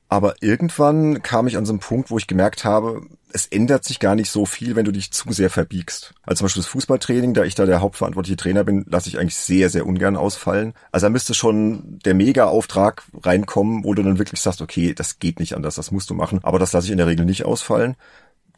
Aber 0.10 0.36
irgendwann 0.42 1.22
kam 1.22 1.48
ich 1.48 1.56
an 1.56 1.66
so 1.66 1.72
einen 1.72 1.80
Punkt, 1.80 2.10
wo 2.10 2.18
ich 2.18 2.26
gemerkt 2.26 2.66
habe, 2.66 3.04
es 3.32 3.46
ändert 3.46 3.86
sich 3.86 4.00
gar 4.00 4.16
nicht 4.16 4.32
so 4.32 4.48
viel, 4.48 4.76
wenn 4.76 4.86
du 4.86 4.92
dich 4.92 5.12
zu 5.12 5.32
sehr 5.32 5.52
verbiegst. 5.52 6.16
Also 6.24 6.40
zum 6.40 6.46
Beispiel 6.46 6.64
das 6.64 6.72
Fußballtraining, 6.72 7.36
da 7.36 7.44
ich 7.44 7.54
da 7.54 7.68
der 7.68 7.80
hauptverantwortliche 7.80 8.36
Trainer 8.36 8.64
bin, 8.64 8.86
lasse 8.90 9.08
ich 9.08 9.20
eigentlich 9.20 9.36
sehr, 9.36 9.70
sehr 9.70 9.86
ungern 9.86 10.18
ausfallen. 10.18 10.74
Also 10.92 11.06
da 11.06 11.12
müsste 11.12 11.36
schon 11.36 12.00
der 12.04 12.16
Mega-Auftrag 12.16 13.04
reinkommen, 13.22 13.84
wo 13.84 13.94
du 13.94 14.02
dann 14.02 14.18
wirklich 14.18 14.42
sagst, 14.42 14.62
okay, 14.62 14.96
das 14.96 15.20
geht 15.20 15.40
nicht 15.40 15.54
anders, 15.54 15.76
das 15.76 15.92
musst 15.92 16.10
du 16.10 16.16
machen. 16.16 16.40
Aber 16.42 16.58
das 16.58 16.74
lasse 16.74 16.88
ich 16.88 16.92
in 16.92 16.98
der 16.98 17.08
Regel 17.08 17.26
nicht 17.26 17.46
ausfallen 17.46 17.96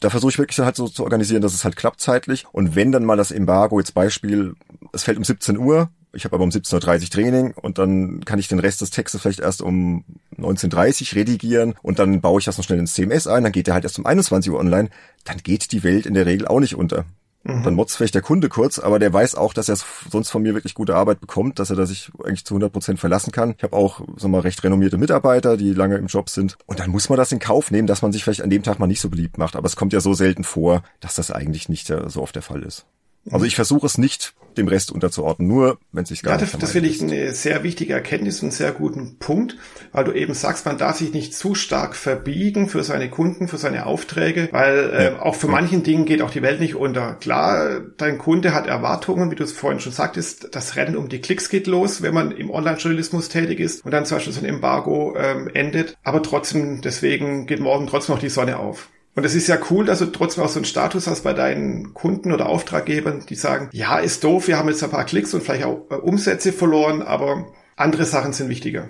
da 0.02 0.10
versuche 0.10 0.30
ich 0.30 0.38
wirklich 0.38 0.56
dann 0.56 0.66
halt 0.66 0.76
so 0.76 0.88
zu 0.88 1.04
organisieren, 1.04 1.42
dass 1.42 1.54
es 1.54 1.64
halt 1.64 1.76
klappt 1.76 2.00
zeitlich. 2.00 2.44
Und 2.50 2.74
wenn 2.74 2.92
dann 2.92 3.04
mal 3.04 3.16
das 3.16 3.30
Embargo, 3.30 3.78
jetzt 3.78 3.94
Beispiel, 3.94 4.54
es 4.92 5.04
fällt 5.04 5.16
um 5.16 5.24
17 5.24 5.56
Uhr, 5.56 5.90
ich 6.12 6.24
habe 6.24 6.34
aber 6.34 6.44
um 6.44 6.50
17.30 6.50 7.02
Uhr 7.02 7.10
Training 7.10 7.52
und 7.52 7.78
dann 7.78 8.24
kann 8.24 8.38
ich 8.38 8.48
den 8.48 8.58
Rest 8.58 8.80
des 8.80 8.90
Textes 8.90 9.22
vielleicht 9.22 9.40
erst 9.40 9.62
um 9.62 10.04
19.30 10.38 11.12
Uhr 11.12 11.16
redigieren 11.16 11.74
und 11.82 11.98
dann 11.98 12.20
baue 12.20 12.38
ich 12.38 12.44
das 12.44 12.58
noch 12.58 12.64
schnell 12.64 12.78
ins 12.78 12.94
CMS 12.94 13.26
ein, 13.26 13.44
dann 13.44 13.52
geht 13.52 13.66
der 13.66 13.74
halt 13.74 13.84
erst 13.84 13.98
um 13.98 14.06
21 14.06 14.52
Uhr 14.52 14.58
online, 14.58 14.90
dann 15.24 15.38
geht 15.38 15.72
die 15.72 15.82
Welt 15.82 16.06
in 16.06 16.14
der 16.14 16.26
Regel 16.26 16.46
auch 16.46 16.60
nicht 16.60 16.76
unter. 16.76 17.04
Mhm. 17.44 17.64
Dann 17.64 17.74
motzt 17.74 17.96
vielleicht 17.96 18.14
der 18.14 18.22
Kunde 18.22 18.48
kurz, 18.48 18.78
aber 18.78 18.98
der 18.98 19.12
weiß 19.12 19.34
auch, 19.34 19.52
dass 19.52 19.68
er 19.68 19.76
sonst 20.10 20.30
von 20.30 20.42
mir 20.42 20.54
wirklich 20.54 20.74
gute 20.74 20.94
Arbeit 20.94 21.20
bekommt, 21.20 21.58
dass 21.58 21.70
er 21.70 21.76
da 21.76 21.86
sich 21.86 22.10
eigentlich 22.22 22.44
zu 22.44 22.54
100 22.54 22.72
Prozent 22.72 23.00
verlassen 23.00 23.32
kann. 23.32 23.54
Ich 23.56 23.64
habe 23.64 23.76
auch 23.76 24.00
so 24.16 24.28
mal 24.28 24.40
recht 24.40 24.62
renommierte 24.62 24.98
Mitarbeiter, 24.98 25.56
die 25.56 25.72
lange 25.72 25.96
im 25.96 26.06
Job 26.06 26.30
sind. 26.30 26.56
Und 26.66 26.78
dann 26.78 26.90
muss 26.90 27.08
man 27.08 27.18
das 27.18 27.32
in 27.32 27.40
Kauf 27.40 27.70
nehmen, 27.70 27.88
dass 27.88 28.02
man 28.02 28.12
sich 28.12 28.22
vielleicht 28.22 28.42
an 28.42 28.50
dem 28.50 28.62
Tag 28.62 28.78
mal 28.78 28.86
nicht 28.86 29.00
so 29.00 29.10
beliebt 29.10 29.38
macht. 29.38 29.56
Aber 29.56 29.66
es 29.66 29.74
kommt 29.74 29.92
ja 29.92 30.00
so 30.00 30.14
selten 30.14 30.44
vor, 30.44 30.82
dass 31.00 31.16
das 31.16 31.32
eigentlich 31.32 31.68
nicht 31.68 31.88
so 31.88 32.22
oft 32.22 32.34
der 32.36 32.42
Fall 32.42 32.62
ist. 32.62 32.86
Also 33.30 33.46
ich 33.46 33.54
versuche 33.54 33.86
es 33.86 33.98
nicht 33.98 34.34
dem 34.56 34.68
Rest 34.68 34.92
unterzuordnen, 34.92 35.48
nur 35.48 35.78
wenn 35.92 36.02
es 36.02 36.10
sich 36.10 36.22
gar 36.22 36.34
ja, 36.34 36.40
nicht 36.40 36.52
das, 36.52 36.60
das 36.60 36.72
finde 36.72 36.88
ich 36.88 37.02
eine 37.02 37.32
sehr 37.32 37.62
wichtige 37.62 37.94
Erkenntnis, 37.94 38.42
einen 38.42 38.50
sehr 38.50 38.72
guten 38.72 39.16
Punkt, 39.18 39.56
weil 39.92 40.04
du 40.04 40.12
eben 40.12 40.34
sagst, 40.34 40.66
man 40.66 40.78
darf 40.78 40.98
sich 40.98 41.12
nicht 41.12 41.34
zu 41.34 41.54
stark 41.54 41.96
verbiegen 41.96 42.68
für 42.68 42.84
seine 42.84 43.08
Kunden, 43.08 43.48
für 43.48 43.58
seine 43.58 43.86
Aufträge, 43.86 44.48
weil 44.52 44.90
äh, 44.90 45.04
ja. 45.04 45.22
auch 45.22 45.34
für 45.34 45.46
ja. 45.46 45.52
manchen 45.52 45.82
Dingen 45.82 46.04
geht 46.04 46.22
auch 46.22 46.30
die 46.30 46.42
Welt 46.42 46.60
nicht 46.60 46.74
unter. 46.74 47.14
Klar, 47.14 47.80
dein 47.96 48.18
Kunde 48.18 48.52
hat 48.52 48.66
Erwartungen, 48.66 49.30
wie 49.30 49.36
du 49.36 49.44
es 49.44 49.52
vorhin 49.52 49.80
schon 49.80 49.92
sagtest, 49.92 50.48
das 50.52 50.76
Rennen 50.76 50.96
um 50.96 51.08
die 51.08 51.20
Klicks 51.20 51.48
geht 51.48 51.66
los, 51.66 52.02
wenn 52.02 52.14
man 52.14 52.32
im 52.32 52.50
Online-Journalismus 52.50 53.28
tätig 53.28 53.60
ist 53.60 53.84
und 53.84 53.90
dann 53.90 54.04
zum 54.04 54.16
Beispiel 54.16 54.32
so 54.32 54.40
ein 54.40 54.46
Embargo 54.46 55.14
ähm, 55.16 55.48
endet, 55.54 55.96
aber 56.02 56.22
trotzdem, 56.22 56.82
deswegen 56.82 57.46
geht 57.46 57.60
morgen 57.60 57.86
trotzdem 57.86 58.14
noch 58.14 58.20
die 58.20 58.28
Sonne 58.28 58.58
auf. 58.58 58.88
Und 59.14 59.24
es 59.24 59.34
ist 59.34 59.46
ja 59.46 59.58
cool, 59.70 59.84
dass 59.84 59.98
du 59.98 60.06
trotzdem 60.06 60.42
auch 60.42 60.48
so 60.48 60.58
einen 60.58 60.64
Status 60.64 61.06
hast 61.06 61.22
bei 61.22 61.34
deinen 61.34 61.92
Kunden 61.92 62.32
oder 62.32 62.48
Auftraggebern, 62.48 63.24
die 63.28 63.34
sagen, 63.34 63.68
ja, 63.72 63.98
ist 63.98 64.24
doof, 64.24 64.48
wir 64.48 64.56
haben 64.58 64.68
jetzt 64.68 64.82
ein 64.82 64.90
paar 64.90 65.04
Klicks 65.04 65.34
und 65.34 65.42
vielleicht 65.42 65.64
auch 65.64 65.86
äh, 65.90 65.96
Umsätze 65.96 66.52
verloren, 66.52 67.02
aber 67.02 67.52
andere 67.76 68.04
Sachen 68.06 68.32
sind 68.32 68.48
wichtiger. 68.48 68.88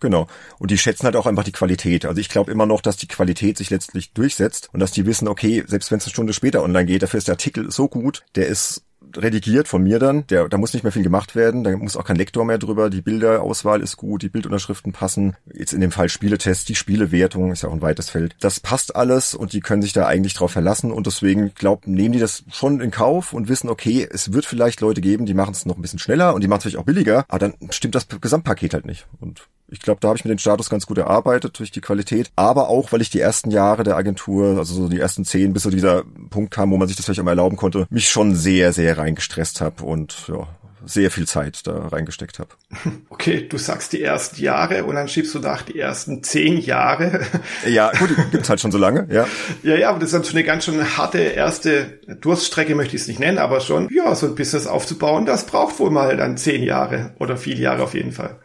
Genau. 0.00 0.28
Und 0.58 0.70
die 0.70 0.78
schätzen 0.78 1.04
halt 1.04 1.16
auch 1.16 1.26
einfach 1.26 1.44
die 1.44 1.52
Qualität. 1.52 2.04
Also 2.06 2.20
ich 2.20 2.28
glaube 2.28 2.52
immer 2.52 2.66
noch, 2.66 2.80
dass 2.80 2.96
die 2.96 3.08
Qualität 3.08 3.58
sich 3.58 3.70
letztlich 3.70 4.12
durchsetzt 4.12 4.70
und 4.72 4.80
dass 4.80 4.92
die 4.92 5.06
wissen, 5.06 5.28
okay, 5.28 5.64
selbst 5.66 5.90
wenn 5.90 5.98
es 5.98 6.04
eine 6.04 6.12
Stunde 6.12 6.32
später 6.32 6.62
online 6.62 6.86
geht, 6.86 7.02
dafür 7.02 7.18
ist 7.18 7.28
der 7.28 7.34
Artikel 7.34 7.70
so 7.70 7.88
gut, 7.88 8.24
der 8.36 8.46
ist 8.46 8.82
redigiert 9.16 9.68
von 9.68 9.82
mir 9.82 9.98
dann. 9.98 10.26
Der, 10.28 10.48
da 10.48 10.58
muss 10.58 10.72
nicht 10.72 10.82
mehr 10.82 10.92
viel 10.92 11.02
gemacht 11.02 11.34
werden. 11.34 11.64
Da 11.64 11.76
muss 11.76 11.96
auch 11.96 12.04
kein 12.04 12.16
Lektor 12.16 12.44
mehr 12.44 12.58
drüber. 12.58 12.90
Die 12.90 13.02
Bilderauswahl 13.02 13.80
ist 13.80 13.96
gut, 13.96 14.22
die 14.22 14.28
Bildunterschriften 14.28 14.92
passen. 14.92 15.36
Jetzt 15.52 15.72
in 15.72 15.80
dem 15.80 15.90
Fall 15.90 16.08
Spieletests, 16.08 16.64
die 16.64 16.74
Spielewertung 16.74 17.52
ist 17.52 17.62
ja 17.62 17.68
auch 17.68 17.74
ein 17.74 17.82
weites 17.82 18.10
Feld. 18.10 18.36
Das 18.40 18.60
passt 18.60 18.96
alles 18.96 19.34
und 19.34 19.52
die 19.52 19.60
können 19.60 19.82
sich 19.82 19.92
da 19.92 20.06
eigentlich 20.06 20.34
drauf 20.34 20.52
verlassen 20.52 20.92
und 20.92 21.06
deswegen 21.06 21.52
glaub, 21.54 21.86
nehmen 21.86 22.12
die 22.12 22.18
das 22.18 22.44
schon 22.50 22.80
in 22.80 22.90
Kauf 22.90 23.32
und 23.32 23.48
wissen, 23.48 23.68
okay, 23.68 24.08
es 24.10 24.32
wird 24.32 24.46
vielleicht 24.46 24.80
Leute 24.80 25.00
geben, 25.00 25.26
die 25.26 25.34
machen 25.34 25.52
es 25.52 25.66
noch 25.66 25.76
ein 25.76 25.82
bisschen 25.82 25.98
schneller 25.98 26.34
und 26.34 26.42
die 26.42 26.48
machen 26.48 26.58
es 26.58 26.62
vielleicht 26.64 26.78
auch 26.78 26.84
billiger, 26.84 27.24
aber 27.28 27.38
dann 27.38 27.54
stimmt 27.70 27.94
das 27.94 28.06
Gesamtpaket 28.08 28.74
halt 28.74 28.86
nicht. 28.86 29.06
Und 29.20 29.48
ich 29.70 29.80
glaube, 29.80 30.00
da 30.00 30.08
habe 30.08 30.18
ich 30.18 30.24
mir 30.24 30.30
den 30.30 30.38
Status 30.38 30.70
ganz 30.70 30.86
gut 30.86 30.98
erarbeitet 30.98 31.58
durch 31.58 31.70
die 31.70 31.80
Qualität, 31.80 32.30
aber 32.36 32.68
auch, 32.68 32.92
weil 32.92 33.02
ich 33.02 33.10
die 33.10 33.20
ersten 33.20 33.50
Jahre 33.50 33.84
der 33.84 33.96
Agentur, 33.96 34.58
also 34.58 34.74
so 34.74 34.88
die 34.88 34.98
ersten 34.98 35.24
zehn, 35.24 35.52
bis 35.52 35.62
so 35.62 35.70
dieser 35.70 36.04
Punkt 36.30 36.50
kam, 36.50 36.70
wo 36.70 36.76
man 36.76 36.88
sich 36.88 36.96
das 36.96 37.06
vielleicht 37.06 37.20
einmal 37.20 37.32
erlauben 37.32 37.56
konnte, 37.56 37.86
mich 37.90 38.08
schon 38.08 38.34
sehr, 38.34 38.72
sehr 38.72 38.96
reingestresst 38.98 39.60
habe 39.60 39.84
und 39.84 40.28
ja, 40.28 40.48
sehr 40.84 41.10
viel 41.10 41.26
Zeit 41.26 41.66
da 41.66 41.88
reingesteckt 41.88 42.38
habe. 42.38 42.50
Okay, 43.10 43.48
du 43.48 43.58
sagst 43.58 43.92
die 43.92 44.00
ersten 44.00 44.40
Jahre 44.40 44.84
und 44.84 44.94
dann 44.94 45.08
schiebst 45.08 45.34
du 45.34 45.40
nach 45.40 45.62
die 45.62 45.78
ersten 45.78 46.22
zehn 46.22 46.58
Jahre. 46.58 47.20
Ja, 47.66 47.90
gut, 47.98 48.10
gibt's 48.30 48.48
halt 48.48 48.60
schon 48.60 48.70
so 48.70 48.78
lange, 48.78 49.08
ja. 49.10 49.26
Ja, 49.62 49.74
ja, 49.74 49.90
aber 49.90 49.98
das 49.98 50.08
ist 50.08 50.14
dann 50.14 50.24
schon 50.24 50.36
eine 50.36 50.44
ganz 50.44 50.64
schön 50.64 50.96
harte 50.96 51.18
erste 51.18 52.00
Durststrecke, 52.20 52.74
möchte 52.74 52.94
ich 52.94 53.02
es 53.02 53.08
nicht 53.08 53.18
nennen, 53.18 53.38
aber 53.38 53.60
schon, 53.60 53.88
ja, 53.90 54.14
so 54.14 54.26
ein 54.26 54.34
Business 54.36 54.66
aufzubauen, 54.66 55.26
das 55.26 55.46
braucht 55.46 55.78
wohl 55.80 55.90
mal 55.90 56.16
dann 56.16 56.36
zehn 56.36 56.62
Jahre 56.62 57.14
oder 57.18 57.36
viele 57.36 57.60
Jahre 57.60 57.82
auf 57.82 57.94
jeden 57.94 58.12
Fall. 58.12 58.38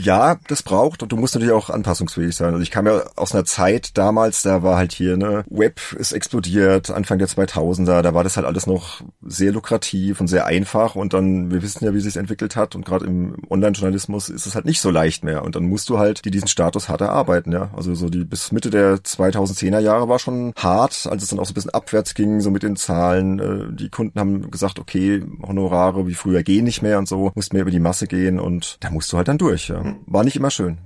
Ja, 0.00 0.38
das 0.46 0.62
braucht 0.62 1.02
und 1.02 1.10
du 1.10 1.16
musst 1.16 1.34
natürlich 1.34 1.52
auch 1.52 1.70
anpassungsfähig 1.70 2.36
sein. 2.36 2.52
Also 2.52 2.62
ich 2.62 2.70
kam 2.70 2.86
ja 2.86 3.02
aus 3.16 3.34
einer 3.34 3.44
Zeit 3.44 3.98
damals, 3.98 4.42
da 4.42 4.62
war 4.62 4.76
halt 4.76 4.92
hier, 4.92 5.16
ne, 5.16 5.44
Web 5.48 5.80
ist 5.98 6.12
explodiert, 6.12 6.90
Anfang 6.90 7.18
der 7.18 7.26
2000er, 7.26 8.02
da 8.02 8.14
war 8.14 8.22
das 8.22 8.36
halt 8.36 8.46
alles 8.46 8.68
noch 8.68 9.02
sehr 9.22 9.50
lukrativ 9.50 10.20
und 10.20 10.28
sehr 10.28 10.46
einfach 10.46 10.94
und 10.94 11.14
dann, 11.14 11.50
wir 11.50 11.62
wissen 11.62 11.84
ja, 11.84 11.94
wie 11.94 12.00
sich 12.00 12.16
entwickelt 12.16 12.54
hat 12.54 12.76
und 12.76 12.84
gerade 12.84 13.06
im 13.06 13.36
Online-Journalismus 13.50 14.28
ist 14.28 14.46
es 14.46 14.54
halt 14.54 14.66
nicht 14.66 14.80
so 14.80 14.90
leicht 14.90 15.24
mehr 15.24 15.42
und 15.42 15.56
dann 15.56 15.64
musst 15.64 15.88
du 15.88 15.98
halt 15.98 16.24
die 16.24 16.30
diesen 16.30 16.48
Status 16.48 16.88
hart 16.88 17.00
erarbeiten, 17.00 17.50
ja. 17.50 17.70
Also 17.76 17.94
so 17.96 18.08
die 18.08 18.24
bis 18.24 18.52
Mitte 18.52 18.70
der 18.70 18.98
2010er 18.98 19.80
Jahre 19.80 20.08
war 20.08 20.20
schon 20.20 20.52
hart, 20.56 21.08
als 21.10 21.24
es 21.24 21.30
dann 21.30 21.40
auch 21.40 21.46
so 21.46 21.50
ein 21.50 21.54
bisschen 21.54 21.74
abwärts 21.74 22.14
ging, 22.14 22.40
so 22.40 22.50
mit 22.52 22.62
den 22.62 22.76
Zahlen. 22.76 23.38
Äh, 23.40 23.74
die 23.74 23.88
Kunden 23.88 24.20
haben 24.20 24.50
gesagt, 24.50 24.78
okay, 24.78 25.24
Honorare 25.42 26.06
wie 26.06 26.14
früher 26.14 26.44
gehen 26.44 26.64
nicht 26.64 26.82
mehr 26.82 26.98
und 26.98 27.08
so, 27.08 27.32
musst 27.34 27.52
mehr 27.52 27.62
über 27.62 27.72
die 27.72 27.80
Masse 27.80 28.06
gehen 28.06 28.38
und 28.38 28.76
da 28.80 28.90
musst 28.90 29.12
du 29.12 29.16
halt 29.16 29.26
dann 29.26 29.38
durch, 29.38 29.68
ja. 29.68 29.87
War 30.06 30.24
nicht 30.24 30.36
immer 30.36 30.50
schön. 30.50 30.78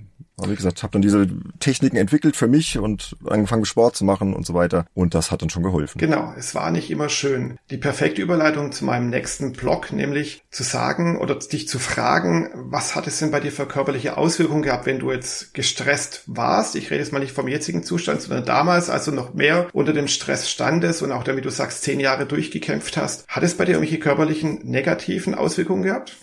Aber 0.43 0.51
wie 0.51 0.57
gesagt, 0.57 0.83
habe 0.83 0.93
dann 0.93 1.03
diese 1.03 1.29
Techniken 1.61 1.97
entwickelt 1.97 2.37
für 2.37 2.49
mich 2.49 2.79
und 2.79 3.17
angefangen 3.27 3.65
Sport 3.65 3.97
zu 3.97 4.05
machen 4.05 4.35
und 4.35 4.47
so 4.47 4.55
weiter. 4.55 4.87
Und 4.95 5.15
das 5.15 5.31
hat 5.31 5.43
dann 5.43 5.51
schon 5.51 5.63
geholfen. 5.63 5.99
Genau, 5.99 6.33
es 6.37 6.55
war 6.55 6.71
nicht 6.71 6.91
immer 6.91 7.09
schön. 7.09 7.59
Die 7.71 7.77
perfekte 7.77 8.23
Überleitung 8.23 8.73
zu 8.73 8.85
meinem 8.85 9.11
nächsten 9.11 9.53
Blog, 9.53 9.93
nämlich 9.93 10.43
zu 10.51 10.63
sagen 10.63 11.19
oder 11.19 11.35
dich 11.37 11.69
zu 11.69 11.79
fragen, 11.79 12.49
was 12.55 12.97
hat 12.97 13.07
es 13.07 13.19
denn 13.19 13.31
bei 13.31 13.41
dir 13.41 13.53
für 13.53 13.67
körperliche 13.67 14.17
Auswirkungen 14.17 14.63
gehabt, 14.63 14.87
wenn 14.87 14.99
du 14.99 15.13
jetzt 15.13 15.55
gestresst 15.55 16.25
warst? 16.27 16.77
Ich 16.77 16.91
rede 16.91 17.03
jetzt 17.03 17.13
mal 17.13 17.19
nicht 17.19 17.33
vom 17.33 17.47
jetzigen 17.47 17.85
Zustand, 17.85 18.23
sondern 18.23 18.45
damals, 18.45 18.89
als 18.89 19.05
du 19.05 19.13
noch 19.13 19.35
mehr 19.35 19.69
unter 19.73 19.93
dem 19.93 20.09
Stress 20.09 20.51
standest 20.51 21.03
und 21.03 21.13
auch 21.13 21.25
damit 21.25 21.45
du 21.45 21.51
sagst, 21.51 21.83
zehn 21.83 22.01
Jahre 22.01 22.27
durchgekämpft 22.27 22.97
hast. 22.97 23.29
Hat 23.29 23.43
es 23.43 23.57
bei 23.57 23.65
dir 23.65 23.73
irgendwelche 23.73 24.01
körperlichen 24.01 24.61
negativen 24.65 25.35
Auswirkungen 25.35 25.83
gehabt? 25.83 26.17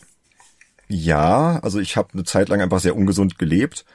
Ja, 0.92 1.60
also 1.62 1.80
ich 1.80 1.98
habe 1.98 2.10
eine 2.14 2.24
Zeit 2.24 2.50
lang 2.50 2.62
einfach 2.62 2.80
sehr 2.80 2.96
ungesund 2.96 3.38
gelebt. 3.38 3.86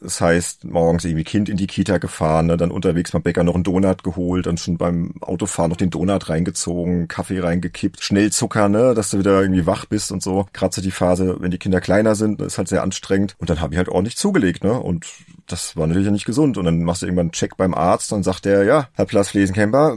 Das 0.00 0.20
heißt, 0.20 0.64
morgens 0.64 1.04
irgendwie 1.04 1.24
Kind 1.24 1.48
in 1.48 1.56
die 1.56 1.66
Kita 1.66 1.98
gefahren, 1.98 2.46
ne, 2.46 2.56
dann 2.56 2.70
unterwegs 2.70 3.10
beim 3.10 3.22
Bäcker 3.22 3.42
noch 3.42 3.54
einen 3.54 3.64
Donut 3.64 4.04
geholt, 4.04 4.46
dann 4.46 4.56
schon 4.56 4.76
beim 4.76 5.14
Autofahren 5.20 5.70
noch 5.70 5.76
den 5.76 5.90
Donut 5.90 6.28
reingezogen, 6.28 7.08
Kaffee 7.08 7.40
reingekippt, 7.40 8.02
schnell 8.02 8.30
Zucker, 8.30 8.68
ne, 8.68 8.94
dass 8.94 9.10
du 9.10 9.18
wieder 9.18 9.40
irgendwie 9.40 9.66
wach 9.66 9.86
bist 9.86 10.12
und 10.12 10.22
so. 10.22 10.46
So 10.70 10.82
die 10.82 10.90
Phase, 10.90 11.36
wenn 11.40 11.50
die 11.50 11.58
Kinder 11.58 11.80
kleiner 11.80 12.14
sind, 12.14 12.40
ist 12.40 12.58
halt 12.58 12.68
sehr 12.68 12.82
anstrengend. 12.82 13.34
Und 13.38 13.50
dann 13.50 13.60
habe 13.60 13.74
ich 13.74 13.78
halt 13.78 13.88
ordentlich 13.88 14.16
zugelegt, 14.16 14.62
ne? 14.62 14.78
Und 14.78 15.06
das 15.46 15.76
war 15.76 15.86
natürlich 15.86 16.10
nicht 16.10 16.26
gesund. 16.26 16.58
Und 16.58 16.66
dann 16.66 16.84
machst 16.84 17.02
du 17.02 17.06
irgendwann 17.06 17.26
einen 17.26 17.32
Check 17.32 17.56
beim 17.56 17.74
Arzt, 17.74 18.12
dann 18.12 18.22
sagt 18.22 18.44
der, 18.44 18.64
ja, 18.64 18.88
Herr 18.92 19.06
Plasflesenkemper, 19.06 19.96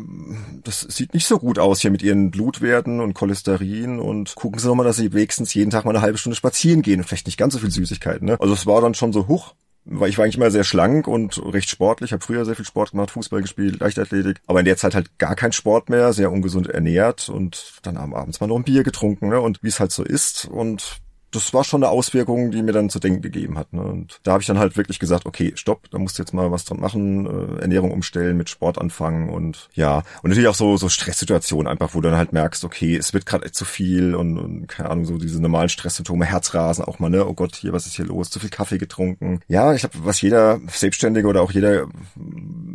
das 0.63 0.81
sieht 0.81 1.13
nicht 1.13 1.27
so 1.27 1.38
gut 1.39 1.60
aus 1.60 1.81
hier 1.81 1.91
mit 1.91 2.01
Ihren 2.01 2.31
Blutwerten 2.31 3.01
und 3.01 3.13
Cholesterin 3.13 4.00
und 4.00 4.34
gucken 4.36 4.60
Sie 4.60 4.67
doch 4.67 4.75
mal, 4.75 4.84
dass 4.84 4.98
Sie 4.98 5.13
wenigstens 5.13 5.53
jeden 5.53 5.70
Tag 5.70 5.85
mal 5.85 5.92
eine 5.92 6.01
halbe 6.01 6.18
Stunde 6.18 6.35
spazieren 6.35 6.81
gehen 6.81 7.01
und 7.01 7.05
vielleicht 7.05 7.27
nicht 7.27 7.37
ganz 7.37 7.53
so 7.53 7.59
viel 7.59 7.72
Süßigkeiten, 7.72 8.25
ne? 8.25 8.37
Also 8.40 8.53
es 8.53 8.66
war 8.66 8.81
dann 8.81 8.94
schon 8.94 9.14
so, 9.14 9.27
huch, 9.27 9.53
weil 9.85 10.09
ich 10.09 10.17
war 10.17 10.25
eigentlich 10.25 10.37
immer 10.37 10.51
sehr 10.51 10.63
schlank 10.63 11.07
und 11.07 11.41
recht 11.53 11.70
sportlich, 11.70 12.13
habe 12.13 12.24
früher 12.24 12.46
sehr 12.46 12.55
viel 12.55 12.65
Sport 12.65 12.91
gemacht, 12.91 13.11
Fußball 13.11 13.41
gespielt, 13.41 13.79
Leichtathletik, 13.79 14.41
aber 14.48 14.59
in 14.59 14.65
der 14.65 14.77
Zeit 14.77 14.96
halt 14.96 15.17
gar 15.17 15.35
kein 15.35 15.51
Sport 15.51 15.89
mehr, 15.89 16.13
sehr 16.13 16.31
ungesund 16.31 16.67
ernährt 16.67 17.29
und 17.29 17.74
dann 17.83 17.98
abends 17.98 18.39
mal 18.39 18.48
noch 18.48 18.57
ein 18.57 18.63
Bier 18.63 18.83
getrunken, 18.83 19.29
ne? 19.29 19.41
Und 19.41 19.63
wie 19.63 19.67
es 19.67 19.79
halt 19.79 19.91
so 19.91 20.03
ist. 20.03 20.46
Und 20.46 21.01
das 21.31 21.53
war 21.53 21.63
schon 21.63 21.83
eine 21.83 21.91
Auswirkung, 21.91 22.51
die 22.51 22.61
mir 22.61 22.74
dann 22.74 22.89
zu 22.89 23.00
denken 23.00 23.22
gegeben 23.22 23.57
hat. 23.57 23.72
Ne? 23.74 23.81
Und 23.81 24.20
da 24.24 24.33
habe 24.33 24.41
ich 24.41 24.48
dann 24.48 24.59
halt 24.59 24.77
wirklich 24.77 25.00
gesagt, 25.00 25.25
okay, 25.25 25.53
stopp, 25.55 25.89
da 25.89 25.98
musst 25.98 26.17
du 26.17 26.24
jetzt 26.24 26.33
mal 26.33 26.51
was 26.51 26.65
dran 26.65 26.79
machen, 26.79 27.25
äh, 27.25 27.61
Ernährung 27.61 27.91
umstellen, 27.91 28.37
mit 28.37 28.50
Sport 28.50 28.77
anfangen 28.77 29.29
und 29.29 29.70
ja. 29.74 30.03
Und 30.22 30.29
natürlich 30.29 30.50
auch 30.50 30.55
so, 30.55 30.77
so 30.77 30.89
Stresssituationen 30.89 31.67
einfach, 31.67 31.96
wo 31.96 32.01
du 32.01 32.09
dann 32.09 32.17
halt 32.17 32.33
merkst, 32.33 32.65
okay, 32.65 32.96
es 32.96 33.13
wird 33.13 33.25
gerade 33.25 33.51
zu 33.51 33.65
viel 33.65 34.13
und, 34.13 34.37
und 34.37 34.67
keine 34.67 34.89
Ahnung, 34.89 35.05
so 35.05 35.17
diese 35.17 35.41
normalen 35.41 35.70
Stresssymptome, 35.70 36.25
Herzrasen 36.25 36.83
auch 36.83 37.00
mal, 37.00 37.09
ne? 37.09 37.25
Oh 37.25 37.33
Gott, 37.33 37.55
hier, 37.55 37.74
was 37.74 37.85
ist 37.85 37.96
hier 37.96 38.05
los? 38.05 38.29
Zu 38.29 38.39
viel 38.39 38.50
Kaffee 38.50 38.77
getrunken. 38.77 39.39
Ja, 39.48 39.74
ich 39.74 39.81
glaube, 39.81 40.00
was 40.03 40.22
jeder 40.22 40.59
Selbstständige 40.67 41.27
oder 41.27 41.41
auch 41.41 41.51
jeder, 41.51 41.87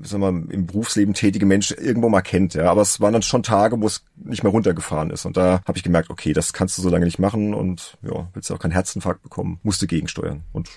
sag 0.03 0.21
mal, 0.21 0.31
im 0.49 0.67
Berufsleben 0.67 1.15
tätige 1.15 1.47
Mensch 1.47 1.73
irgendwo 1.73 2.09
mal 2.09 2.23
kennt, 2.23 2.55
ja. 2.55 2.71
Aber 2.71 2.83
es 2.83 3.01
waren 3.01 3.13
dann 3.13 3.23
schon 3.23 3.43
Tage, 3.43 3.81
wo 3.81 3.87
es 3.87 4.03
nicht 4.27 4.43
mehr 4.43 4.53
runtergefahren 4.53 5.11
ist. 5.11 5.25
Und 5.25 5.37
da 5.37 5.61
habe 5.67 5.79
ich 5.79 5.85
gemerkt, 5.85 6.11
okay, 6.11 6.33
das 6.33 6.53
kannst 6.53 6.77
du 6.79 6.83
so 6.83 6.89
lange 6.89 7.05
nicht 7.05 7.19
machen 7.19 7.55
und 7.55 7.97
ja, 8.03 8.29
willst 8.33 8.51
du 8.51 8.55
auch 8.55 8.59
keinen 8.59 8.73
Herzinfarkt 8.73 9.23
bekommen, 9.23 9.59
musste 9.63 9.87
gegensteuern. 9.87 10.45
Und 10.53 10.69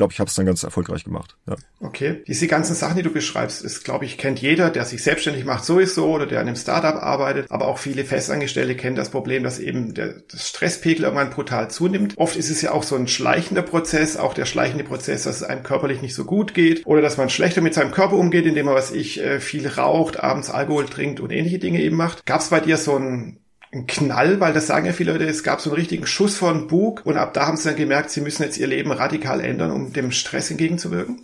glaube, 0.00 0.14
ich 0.14 0.18
habe 0.18 0.28
es 0.28 0.34
dann 0.34 0.46
ganz 0.46 0.62
erfolgreich 0.62 1.04
gemacht. 1.04 1.36
Ja. 1.46 1.56
Okay, 1.78 2.24
diese 2.26 2.46
ganzen 2.46 2.74
Sachen, 2.74 2.96
die 2.96 3.02
du 3.02 3.10
beschreibst, 3.10 3.62
ist, 3.62 3.84
glaube 3.84 4.06
ich, 4.06 4.16
kennt 4.16 4.40
jeder, 4.40 4.70
der 4.70 4.86
sich 4.86 5.02
selbstständig 5.02 5.44
macht, 5.44 5.66
sowieso 5.66 6.06
oder 6.06 6.24
der 6.24 6.40
an 6.40 6.46
einem 6.46 6.56
Startup 6.56 6.94
arbeitet. 6.94 7.50
Aber 7.50 7.68
auch 7.68 7.76
viele 7.76 8.06
Festangestellte 8.06 8.76
kennen 8.76 8.96
das 8.96 9.10
Problem, 9.10 9.42
dass 9.42 9.58
eben 9.58 9.92
der 9.92 10.14
das 10.30 10.48
Stresspegel 10.48 11.04
irgendwann 11.04 11.28
brutal 11.28 11.70
zunimmt. 11.70 12.14
Oft 12.16 12.36
ist 12.36 12.48
es 12.48 12.62
ja 12.62 12.72
auch 12.72 12.82
so 12.82 12.96
ein 12.96 13.08
schleichender 13.08 13.60
Prozess, 13.60 14.16
auch 14.16 14.32
der 14.32 14.46
schleichende 14.46 14.84
Prozess, 14.84 15.24
dass 15.24 15.36
es 15.36 15.42
einem 15.42 15.64
körperlich 15.64 16.00
nicht 16.00 16.14
so 16.14 16.24
gut 16.24 16.54
geht 16.54 16.86
oder 16.86 17.02
dass 17.02 17.18
man 17.18 17.28
schlechter 17.28 17.60
mit 17.60 17.74
seinem 17.74 17.90
Körper 17.90 18.16
umgeht, 18.16 18.46
indem 18.46 18.66
man, 18.66 18.74
was 18.74 18.92
ich, 18.92 19.20
äh, 19.20 19.38
viel 19.38 19.68
raucht, 19.68 20.18
abends 20.18 20.48
Alkohol 20.48 20.86
trinkt 20.86 21.20
und 21.20 21.30
ähnliche 21.30 21.58
Dinge 21.58 21.82
eben 21.82 21.96
macht. 21.96 22.24
Gab 22.24 22.40
es 22.40 22.48
bei 22.48 22.60
dir 22.60 22.78
so 22.78 22.96
ein 22.96 23.40
ein 23.72 23.86
Knall, 23.86 24.40
weil 24.40 24.52
das 24.52 24.66
sagen 24.66 24.86
ja 24.86 24.92
viele 24.92 25.12
Leute, 25.12 25.24
es 25.26 25.44
gab 25.44 25.60
so 25.60 25.70
einen 25.70 25.78
richtigen 25.78 26.06
Schuss 26.06 26.36
von 26.36 26.66
Bug 26.66 27.02
und 27.04 27.16
ab 27.16 27.34
da 27.34 27.46
haben 27.46 27.56
sie 27.56 27.68
dann 27.68 27.76
gemerkt, 27.76 28.10
sie 28.10 28.20
müssen 28.20 28.42
jetzt 28.42 28.58
ihr 28.58 28.66
Leben 28.66 28.90
radikal 28.90 29.40
ändern, 29.40 29.70
um 29.70 29.92
dem 29.92 30.10
Stress 30.10 30.50
entgegenzuwirken? 30.50 31.20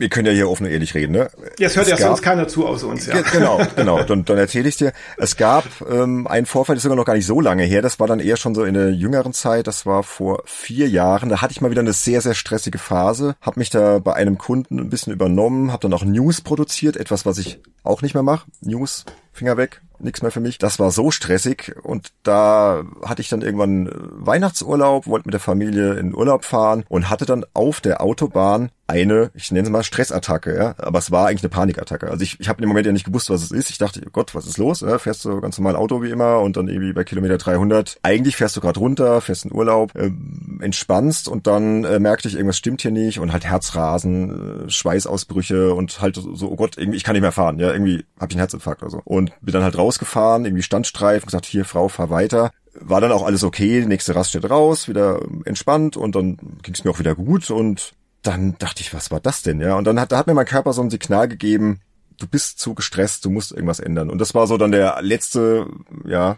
Wir 0.00 0.08
können 0.08 0.26
ja 0.28 0.32
hier 0.32 0.48
offen 0.48 0.64
und 0.64 0.72
ehrlich 0.72 0.94
reden, 0.94 1.12
ne? 1.12 1.28
Ja, 1.58 1.66
es 1.66 1.74
hört 1.74 1.86
es 1.86 1.90
ja 1.90 1.96
gab, 1.96 2.06
sonst 2.06 2.22
keiner 2.22 2.46
zu 2.46 2.66
außer 2.68 2.86
uns, 2.86 3.06
ja. 3.06 3.20
Genau, 3.32 3.60
genau. 3.74 4.04
Dann, 4.04 4.24
dann 4.24 4.38
erzähle 4.38 4.68
ich 4.68 4.76
dir. 4.76 4.92
Es 5.16 5.36
gab 5.36 5.64
ähm, 5.90 6.28
einen 6.28 6.46
Vorfall, 6.46 6.76
das 6.76 6.80
ist 6.80 6.84
sogar 6.84 6.96
noch 6.96 7.04
gar 7.04 7.14
nicht 7.14 7.26
so 7.26 7.40
lange 7.40 7.64
her. 7.64 7.82
Das 7.82 7.98
war 7.98 8.06
dann 8.06 8.20
eher 8.20 8.36
schon 8.36 8.54
so 8.54 8.62
in 8.62 8.74
der 8.74 8.92
jüngeren 8.92 9.32
Zeit. 9.32 9.66
Das 9.66 9.86
war 9.86 10.04
vor 10.04 10.44
vier 10.46 10.88
Jahren. 10.88 11.28
Da 11.28 11.42
hatte 11.42 11.50
ich 11.50 11.60
mal 11.60 11.72
wieder 11.72 11.80
eine 11.80 11.92
sehr, 11.92 12.20
sehr 12.20 12.34
stressige 12.34 12.78
Phase. 12.78 13.34
Hab 13.40 13.56
mich 13.56 13.70
da 13.70 13.98
bei 13.98 14.14
einem 14.14 14.38
Kunden 14.38 14.78
ein 14.78 14.88
bisschen 14.88 15.12
übernommen, 15.12 15.72
habe 15.72 15.82
dann 15.82 15.92
auch 15.92 16.04
News 16.04 16.42
produziert, 16.42 16.96
etwas, 16.96 17.26
was 17.26 17.38
ich 17.38 17.60
auch 17.82 18.00
nicht 18.00 18.14
mehr 18.14 18.22
mache. 18.22 18.46
News, 18.60 19.04
Finger 19.32 19.56
weg, 19.56 19.82
nichts 20.00 20.22
mehr 20.22 20.30
für 20.30 20.40
mich. 20.40 20.58
Das 20.58 20.78
war 20.78 20.90
so 20.90 21.10
stressig 21.10 21.74
und 21.82 22.12
da 22.22 22.84
hatte 23.04 23.22
ich 23.22 23.28
dann 23.28 23.42
irgendwann 23.42 23.90
Weihnachtsurlaub, 23.92 25.06
wollte 25.06 25.28
mit 25.28 25.34
der 25.34 25.40
Familie 25.40 25.94
in 25.94 26.14
Urlaub 26.14 26.44
fahren 26.44 26.84
und 26.88 27.10
hatte 27.10 27.26
dann 27.26 27.44
auf 27.54 27.80
der 27.80 28.00
Autobahn 28.00 28.70
eine, 28.88 29.30
ich 29.34 29.52
nenne 29.52 29.66
es 29.66 29.70
mal 29.70 29.82
Stressattacke, 29.82 30.56
ja, 30.56 30.74
aber 30.78 30.98
es 30.98 31.10
war 31.10 31.28
eigentlich 31.28 31.42
eine 31.42 31.50
Panikattacke. 31.50 32.10
Also 32.10 32.22
ich, 32.22 32.40
ich 32.40 32.48
habe 32.48 32.62
im 32.62 32.68
Moment 32.68 32.86
ja 32.86 32.92
nicht 32.92 33.04
gewusst, 33.04 33.28
was 33.28 33.42
es 33.42 33.50
ist. 33.50 33.70
Ich 33.70 33.78
dachte, 33.78 34.00
oh 34.06 34.10
Gott, 34.10 34.34
was 34.34 34.46
ist 34.46 34.56
los? 34.56 34.80
Ja, 34.80 34.98
fährst 34.98 35.24
du 35.24 35.40
ganz 35.40 35.58
normal 35.58 35.76
Auto 35.76 36.02
wie 36.02 36.10
immer 36.10 36.40
und 36.40 36.56
dann 36.56 36.68
irgendwie 36.68 36.94
bei 36.94 37.04
Kilometer 37.04 37.36
300. 37.36 37.98
Eigentlich 38.02 38.36
fährst 38.36 38.56
du 38.56 38.60
gerade 38.60 38.80
runter, 38.80 39.20
fährst 39.20 39.44
in 39.44 39.52
Urlaub, 39.52 39.94
äh, 39.94 40.10
entspannst 40.60 41.28
und 41.28 41.46
dann 41.46 41.84
äh, 41.84 41.98
merkte 41.98 42.28
ich, 42.28 42.34
irgendwas 42.34 42.56
stimmt 42.56 42.80
hier 42.80 42.90
nicht 42.90 43.20
und 43.20 43.32
halt 43.32 43.44
Herzrasen, 43.44 44.66
äh, 44.66 44.70
Schweißausbrüche 44.70 45.74
und 45.74 46.00
halt 46.00 46.16
so, 46.16 46.50
oh 46.50 46.56
Gott, 46.56 46.78
irgendwie, 46.78 46.96
ich 46.96 47.04
kann 47.04 47.12
nicht 47.12 47.22
mehr 47.22 47.32
fahren. 47.32 47.58
Ja, 47.58 47.72
irgendwie 47.72 48.06
habe 48.18 48.30
ich 48.30 48.36
einen 48.36 48.40
Herzinfarkt 48.40 48.82
oder 48.82 48.90
so. 48.90 49.02
Und 49.04 49.32
bin 49.42 49.52
dann 49.52 49.64
halt 49.64 49.76
rausgefahren, 49.76 50.46
irgendwie 50.46 50.62
Standstreifen, 50.62 51.26
gesagt, 51.26 51.44
hier 51.44 51.64
Frau, 51.64 51.88
fahr 51.88 52.10
weiter 52.10 52.50
war 52.80 53.00
dann 53.00 53.12
auch 53.12 53.24
alles 53.24 53.42
okay, 53.42 53.84
nächste 53.86 54.14
Raststätte 54.14 54.48
raus, 54.48 54.88
wieder 54.88 55.20
entspannt 55.44 55.96
und 55.96 56.14
dann 56.14 56.36
ging 56.62 56.74
es 56.74 56.84
mir 56.84 56.90
auch 56.90 56.98
wieder 56.98 57.14
gut 57.14 57.50
und 57.50 57.92
dann 58.22 58.56
dachte 58.58 58.82
ich, 58.82 58.92
was 58.92 59.10
war 59.10 59.20
das 59.20 59.42
denn? 59.42 59.60
Ja, 59.60 59.76
und 59.76 59.84
dann 59.84 60.00
hat, 60.00 60.12
da 60.12 60.18
hat 60.18 60.26
mir 60.26 60.34
mein 60.34 60.46
Körper 60.46 60.72
so 60.72 60.82
ein 60.82 60.90
Signal 60.90 61.28
gegeben, 61.28 61.80
du 62.18 62.26
bist 62.26 62.58
zu 62.58 62.74
gestresst, 62.74 63.24
du 63.24 63.30
musst 63.30 63.52
irgendwas 63.52 63.80
ändern. 63.80 64.10
Und 64.10 64.18
das 64.18 64.34
war 64.34 64.46
so 64.46 64.56
dann 64.56 64.72
der 64.72 65.00
letzte, 65.02 65.66
ja, 66.04 66.36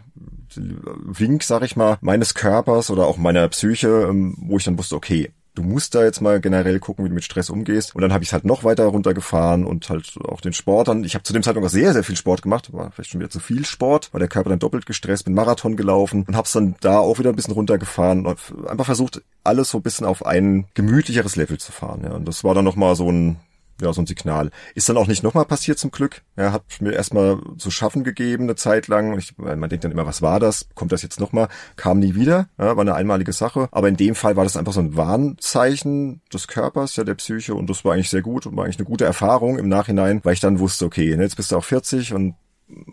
Wink, 0.55 1.43
sag 1.43 1.63
ich 1.63 1.75
mal, 1.75 1.97
meines 2.01 2.33
Körpers 2.33 2.89
oder 2.89 3.07
auch 3.07 3.17
meiner 3.17 3.47
Psyche, 3.49 4.07
ähm, 4.09 4.35
wo 4.37 4.57
ich 4.57 4.63
dann 4.63 4.77
wusste, 4.77 4.95
okay, 4.95 5.31
du 5.55 5.63
musst 5.63 5.95
da 5.95 6.03
jetzt 6.03 6.21
mal 6.21 6.39
generell 6.39 6.79
gucken, 6.79 7.05
wie 7.05 7.09
du 7.09 7.15
mit 7.15 7.23
Stress 7.23 7.49
umgehst. 7.49 7.95
Und 7.95 8.01
dann 8.01 8.13
habe 8.13 8.23
ich 8.23 8.29
es 8.29 8.33
halt 8.33 8.45
noch 8.45 8.63
weiter 8.63 8.85
runtergefahren 8.85 9.65
und 9.65 9.89
halt 9.89 10.13
auch 10.23 10.41
den 10.41 10.53
Sport 10.53 10.87
dann. 10.87 11.03
Ich 11.03 11.13
habe 11.13 11.23
zu 11.23 11.33
dem 11.33 11.43
Zeitpunkt 11.43 11.67
auch 11.67 11.71
sehr, 11.71 11.93
sehr 11.93 12.03
viel 12.03 12.15
Sport 12.15 12.41
gemacht, 12.41 12.71
war 12.73 12.91
vielleicht 12.91 13.11
schon 13.11 13.19
wieder 13.19 13.29
zu 13.29 13.39
viel 13.39 13.65
Sport, 13.65 14.13
war 14.13 14.19
der 14.19 14.29
Körper 14.29 14.49
dann 14.49 14.59
doppelt 14.59 14.85
gestresst, 14.85 15.25
bin 15.25 15.33
Marathon 15.33 15.75
gelaufen 15.75 16.23
und 16.27 16.35
habe 16.35 16.45
es 16.45 16.53
dann 16.53 16.75
da 16.81 16.99
auch 16.99 17.19
wieder 17.19 17.29
ein 17.29 17.35
bisschen 17.35 17.53
runtergefahren 17.53 18.25
und 18.25 18.39
einfach 18.67 18.85
versucht, 18.85 19.21
alles 19.43 19.69
so 19.69 19.79
ein 19.79 19.83
bisschen 19.83 20.05
auf 20.05 20.25
ein 20.25 20.65
gemütlicheres 20.73 21.35
Level 21.35 21.57
zu 21.57 21.71
fahren. 21.71 22.01
Ja. 22.03 22.11
Und 22.11 22.27
das 22.27 22.43
war 22.43 22.55
dann 22.55 22.65
nochmal 22.65 22.95
so 22.95 23.11
ein 23.11 23.37
ja, 23.81 23.91
so 23.93 24.01
ein 24.01 24.07
Signal. 24.07 24.51
Ist 24.75 24.89
dann 24.89 24.97
auch 24.97 25.07
nicht 25.07 25.23
nochmal 25.23 25.45
passiert 25.45 25.79
zum 25.79 25.91
Glück. 25.91 26.21
Er 26.35 26.53
hat 26.53 26.63
mir 26.79 26.93
erstmal 26.93 27.39
zu 27.57 27.71
schaffen 27.71 28.03
gegeben 28.03 28.43
eine 28.43 28.55
Zeit 28.55 28.87
lang. 28.87 29.17
Ich, 29.17 29.37
man 29.37 29.69
denkt 29.69 29.83
dann 29.83 29.91
immer, 29.91 30.05
was 30.05 30.21
war 30.21 30.39
das? 30.39 30.67
Kommt 30.75 30.91
das 30.91 31.01
jetzt 31.01 31.19
nochmal? 31.19 31.49
Kam 31.75 31.99
nie 31.99 32.15
wieder. 32.15 32.47
Ja, 32.57 32.75
war 32.75 32.81
eine 32.81 32.95
einmalige 32.95 33.33
Sache. 33.33 33.67
Aber 33.71 33.89
in 33.89 33.97
dem 33.97 34.15
Fall 34.15 34.35
war 34.35 34.43
das 34.43 34.57
einfach 34.57 34.73
so 34.73 34.79
ein 34.79 34.95
Warnzeichen 34.95 36.21
des 36.33 36.47
Körpers, 36.47 36.95
ja, 36.95 37.03
der 37.03 37.15
Psyche. 37.15 37.55
Und 37.55 37.69
das 37.69 37.83
war 37.83 37.93
eigentlich 37.93 38.09
sehr 38.09 38.21
gut 38.21 38.45
und 38.45 38.55
war 38.55 38.65
eigentlich 38.65 38.79
eine 38.79 38.87
gute 38.87 39.05
Erfahrung 39.05 39.57
im 39.57 39.67
Nachhinein, 39.67 40.21
weil 40.23 40.33
ich 40.33 40.39
dann 40.39 40.59
wusste, 40.59 40.85
okay, 40.85 41.15
ne, 41.15 41.23
jetzt 41.23 41.35
bist 41.35 41.51
du 41.51 41.57
auch 41.57 41.65
40 41.65 42.13
und 42.13 42.35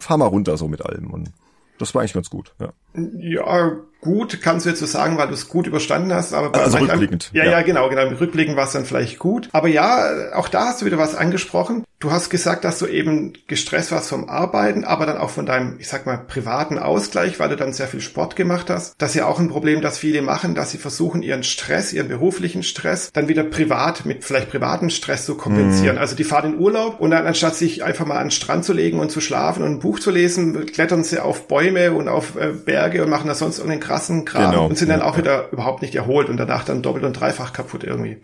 fahr 0.00 0.18
mal 0.18 0.26
runter 0.26 0.56
so 0.56 0.68
mit 0.68 0.84
allem. 0.84 1.10
Und 1.10 1.32
das 1.78 1.94
war 1.94 2.02
eigentlich 2.02 2.14
ganz 2.14 2.30
gut, 2.30 2.54
ja. 2.60 2.72
Ja, 2.94 3.76
gut, 4.00 4.40
kannst 4.42 4.66
du 4.66 4.70
jetzt 4.70 4.80
so 4.80 4.86
sagen, 4.86 5.18
weil 5.18 5.28
du 5.28 5.34
es 5.34 5.48
gut 5.48 5.66
überstanden 5.66 6.12
hast, 6.12 6.32
aber 6.32 6.50
bei 6.50 6.60
also 6.60 6.78
rückblickend. 6.78 7.30
Ja, 7.32 7.44
ja, 7.44 7.50
ja, 7.52 7.62
genau, 7.62 7.88
genau. 7.88 8.02
Rückblickend 8.02 8.56
war 8.56 8.66
es 8.66 8.72
dann 8.72 8.84
vielleicht 8.84 9.18
gut. 9.18 9.48
Aber 9.52 9.68
ja, 9.68 10.32
auch 10.34 10.48
da 10.48 10.66
hast 10.66 10.82
du 10.82 10.86
wieder 10.86 10.98
was 10.98 11.14
angesprochen. 11.14 11.84
Du 12.00 12.12
hast 12.12 12.30
gesagt, 12.30 12.64
dass 12.64 12.78
du 12.78 12.86
eben 12.86 13.32
gestresst 13.48 13.90
warst 13.90 14.10
vom 14.10 14.28
Arbeiten, 14.28 14.84
aber 14.84 15.04
dann 15.04 15.18
auch 15.18 15.30
von 15.30 15.46
deinem, 15.46 15.80
ich 15.80 15.88
sag 15.88 16.06
mal, 16.06 16.16
privaten 16.16 16.78
Ausgleich, 16.78 17.40
weil 17.40 17.48
du 17.48 17.56
dann 17.56 17.72
sehr 17.72 17.88
viel 17.88 18.00
Sport 18.00 18.36
gemacht 18.36 18.70
hast. 18.70 18.94
Das 18.98 19.10
ist 19.10 19.16
ja 19.16 19.26
auch 19.26 19.40
ein 19.40 19.48
Problem, 19.48 19.80
das 19.80 19.98
viele 19.98 20.22
machen, 20.22 20.54
dass 20.54 20.70
sie 20.70 20.78
versuchen, 20.78 21.22
ihren 21.22 21.42
Stress, 21.42 21.92
ihren 21.92 22.06
beruflichen 22.06 22.62
Stress, 22.62 23.10
dann 23.12 23.26
wieder 23.26 23.42
privat 23.42 24.06
mit 24.06 24.22
vielleicht 24.22 24.48
privaten 24.48 24.90
Stress 24.90 25.26
zu 25.26 25.36
kompensieren. 25.36 25.96
Mhm. 25.96 26.00
Also 26.00 26.14
die 26.14 26.22
fahren 26.22 26.52
in 26.52 26.60
Urlaub 26.60 27.00
und 27.00 27.10
dann 27.10 27.26
anstatt 27.26 27.56
sich 27.56 27.82
einfach 27.82 28.06
mal 28.06 28.18
an 28.18 28.26
den 28.26 28.30
Strand 28.30 28.64
zu 28.64 28.74
legen 28.74 29.00
und 29.00 29.10
zu 29.10 29.20
schlafen 29.20 29.64
und 29.64 29.72
ein 29.72 29.78
Buch 29.80 29.98
zu 29.98 30.12
lesen, 30.12 30.66
klettern 30.66 31.02
sie 31.02 31.18
auf 31.18 31.48
Bäume 31.48 31.90
und 31.92 32.06
auf 32.06 32.36
äh, 32.36 32.52
Berge 32.52 33.02
und 33.02 33.10
machen 33.10 33.26
da 33.26 33.34
sonst 33.34 33.58
irgendeinen 33.58 33.80
krassen 33.80 34.24
Kram 34.24 34.52
genau. 34.52 34.66
und 34.66 34.78
sind 34.78 34.88
dann 34.88 35.02
auch 35.02 35.18
wieder 35.18 35.50
überhaupt 35.50 35.82
nicht 35.82 35.96
erholt 35.96 36.28
und 36.28 36.36
danach 36.36 36.64
dann 36.64 36.80
doppelt 36.80 37.04
und 37.04 37.14
dreifach 37.14 37.52
kaputt 37.52 37.82
irgendwie. 37.82 38.18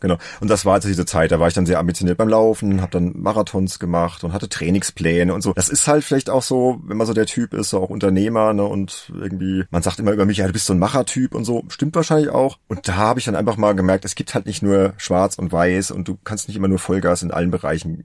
Genau. 0.00 0.16
Und 0.40 0.48
das 0.48 0.64
war 0.64 0.74
also 0.74 0.88
diese 0.88 1.06
Zeit, 1.06 1.32
da 1.32 1.40
war 1.40 1.48
ich 1.48 1.54
dann 1.54 1.66
sehr 1.66 1.78
ambitioniert 1.78 2.18
beim 2.18 2.28
Laufen, 2.28 2.80
habe 2.80 2.92
dann 2.92 3.12
Marathons 3.16 3.78
gemacht 3.78 4.22
und 4.22 4.32
hatte 4.32 4.48
Trainingspläne 4.48 5.34
und 5.34 5.42
so. 5.42 5.52
Das 5.54 5.68
ist 5.68 5.88
halt 5.88 6.04
vielleicht 6.04 6.30
auch 6.30 6.42
so, 6.42 6.80
wenn 6.84 6.96
man 6.96 7.06
so 7.06 7.14
der 7.14 7.26
Typ 7.26 7.52
ist, 7.52 7.70
so 7.70 7.80
auch 7.80 7.90
Unternehmer, 7.90 8.52
ne, 8.52 8.64
und 8.64 9.12
irgendwie, 9.14 9.64
man 9.70 9.82
sagt 9.82 9.98
immer 9.98 10.12
über 10.12 10.24
mich, 10.24 10.38
ja, 10.38 10.46
du 10.46 10.52
bist 10.52 10.66
so 10.66 10.72
ein 10.72 10.78
Machertyp 10.78 11.34
und 11.34 11.44
so. 11.44 11.64
Stimmt 11.68 11.96
wahrscheinlich 11.96 12.30
auch. 12.30 12.58
Und 12.68 12.86
da 12.86 12.94
habe 12.96 13.18
ich 13.18 13.24
dann 13.24 13.34
einfach 13.34 13.56
mal 13.56 13.74
gemerkt, 13.74 14.04
es 14.04 14.14
gibt 14.14 14.34
halt 14.34 14.46
nicht 14.46 14.62
nur 14.62 14.94
schwarz 14.98 15.36
und 15.36 15.50
weiß 15.50 15.90
und 15.90 16.06
du 16.06 16.16
kannst 16.22 16.46
nicht 16.48 16.56
immer 16.56 16.68
nur 16.68 16.78
Vollgas 16.78 17.22
in 17.22 17.32
allen 17.32 17.50
Bereichen 17.50 18.04